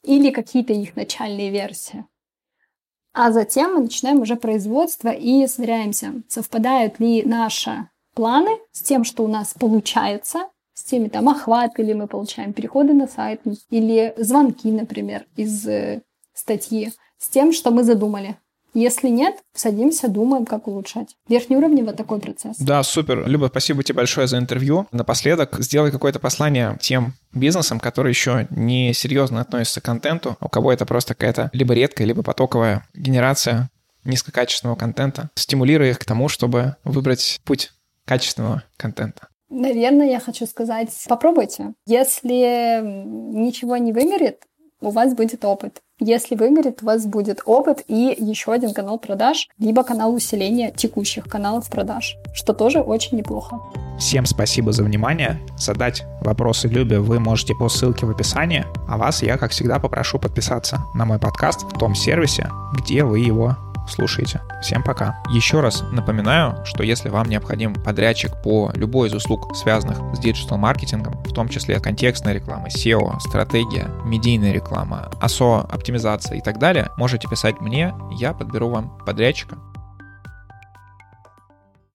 или 0.07 0.31
какие-то 0.31 0.73
их 0.73 0.95
начальные 0.95 1.51
версии. 1.51 2.05
А 3.13 3.31
затем 3.31 3.73
мы 3.73 3.81
начинаем 3.81 4.21
уже 4.21 4.35
производство 4.35 5.09
и 5.09 5.45
сверяемся, 5.47 6.21
совпадают 6.27 6.99
ли 6.99 7.23
наши 7.23 7.89
планы 8.13 8.59
с 8.71 8.81
тем, 8.81 9.03
что 9.03 9.23
у 9.23 9.27
нас 9.27 9.53
получается, 9.53 10.49
с 10.73 10.83
теми 10.83 11.07
там 11.07 11.27
охваты, 11.27 11.81
или 11.81 11.93
мы 11.93 12.07
получаем 12.07 12.53
переходы 12.53 12.93
на 12.93 13.07
сайт, 13.07 13.41
или 13.69 14.13
звонки, 14.17 14.71
например, 14.71 15.25
из 15.35 15.67
э, 15.67 16.03
статьи, 16.33 16.91
с 17.17 17.29
тем, 17.29 17.51
что 17.51 17.71
мы 17.71 17.83
задумали. 17.83 18.37
Если 18.73 19.09
нет, 19.09 19.37
садимся, 19.53 20.07
думаем, 20.07 20.45
как 20.45 20.67
улучшать. 20.67 21.15
Верхнеуровневый 21.27 21.93
такой 21.93 22.19
процесс. 22.19 22.57
Да, 22.57 22.83
супер. 22.83 23.27
Люба, 23.27 23.47
спасибо 23.47 23.83
тебе 23.83 23.97
большое 23.97 24.27
за 24.27 24.37
интервью. 24.37 24.87
Напоследок 24.91 25.55
сделай 25.59 25.91
какое-то 25.91 26.19
послание 26.19 26.77
тем 26.79 27.13
бизнесам, 27.33 27.79
которые 27.79 28.11
еще 28.11 28.47
не 28.49 28.93
серьезно 28.93 29.41
относятся 29.41 29.81
к 29.81 29.85
контенту, 29.85 30.37
у 30.41 30.49
кого 30.49 30.71
это 30.71 30.85
просто 30.85 31.15
какая-то 31.15 31.49
либо 31.53 31.73
редкая, 31.73 32.07
либо 32.07 32.23
потоковая 32.23 32.85
генерация 32.93 33.69
низкокачественного 34.03 34.75
контента. 34.77 35.29
Стимулируя 35.35 35.89
их 35.89 35.99
к 35.99 36.05
тому, 36.05 36.29
чтобы 36.29 36.75
выбрать 36.83 37.39
путь 37.43 37.71
качественного 38.05 38.63
контента? 38.77 39.27
Наверное, 39.49 40.09
я 40.09 40.19
хочу 40.19 40.45
сказать, 40.45 40.89
попробуйте. 41.07 41.73
Если 41.85 42.81
ничего 42.83 43.77
не 43.77 43.93
вымерет, 43.93 44.43
у 44.81 44.89
вас 44.89 45.13
будет 45.13 45.43
опыт. 45.45 45.81
Если 45.99 46.35
выгорит, 46.35 46.83
у 46.83 46.85
вас 46.85 47.07
будет 47.07 47.41
опыт 47.45 47.83
и 47.87 48.15
еще 48.19 48.53
один 48.53 48.71
канал 48.71 48.99
продаж, 48.99 49.49
либо 49.57 49.83
канал 49.83 50.13
усиления 50.13 50.71
текущих 50.71 51.25
каналов 51.25 51.71
продаж, 51.71 52.17
что 52.35 52.53
тоже 52.53 52.81
очень 52.81 53.17
неплохо. 53.17 53.59
Всем 53.97 54.27
спасибо 54.27 54.71
за 54.71 54.83
внимание. 54.83 55.39
Задать 55.57 56.03
вопросы 56.21 56.67
Любе 56.67 56.99
вы 56.99 57.19
можете 57.19 57.55
по 57.55 57.67
ссылке 57.67 58.05
в 58.05 58.11
описании, 58.11 58.63
а 58.87 58.97
вас 58.97 59.23
я, 59.23 59.39
как 59.39 59.49
всегда, 59.49 59.79
попрошу 59.79 60.19
подписаться 60.19 60.83
на 60.93 61.05
мой 61.05 61.17
подкаст 61.17 61.63
в 61.63 61.79
том 61.79 61.95
сервисе, 61.95 62.47
где 62.75 63.03
вы 63.03 63.17
его 63.17 63.57
слушаете. 63.89 64.41
Всем 64.61 64.83
пока. 64.83 65.17
Еще 65.31 65.59
раз 65.59 65.83
напоминаю, 65.91 66.65
что 66.65 66.83
если 66.83 67.09
вам 67.09 67.29
необходим 67.29 67.73
подрядчик 67.73 68.31
по 68.43 68.71
любой 68.75 69.09
из 69.09 69.13
услуг, 69.13 69.55
связанных 69.55 69.97
с 70.15 70.19
диджитал-маркетингом, 70.19 71.23
в 71.23 71.33
том 71.33 71.49
числе 71.49 71.79
контекстная 71.79 72.33
реклама, 72.33 72.67
SEO, 72.67 73.19
стратегия, 73.19 73.89
медийная 74.03 74.51
реклама, 74.51 75.09
ASO, 75.21 75.67
оптимизация 75.69 76.37
и 76.37 76.41
так 76.41 76.59
далее, 76.59 76.89
можете 76.97 77.27
писать 77.27 77.59
мне, 77.61 77.93
я 78.11 78.33
подберу 78.33 78.69
вам 78.69 78.97
подрядчика. 79.05 79.57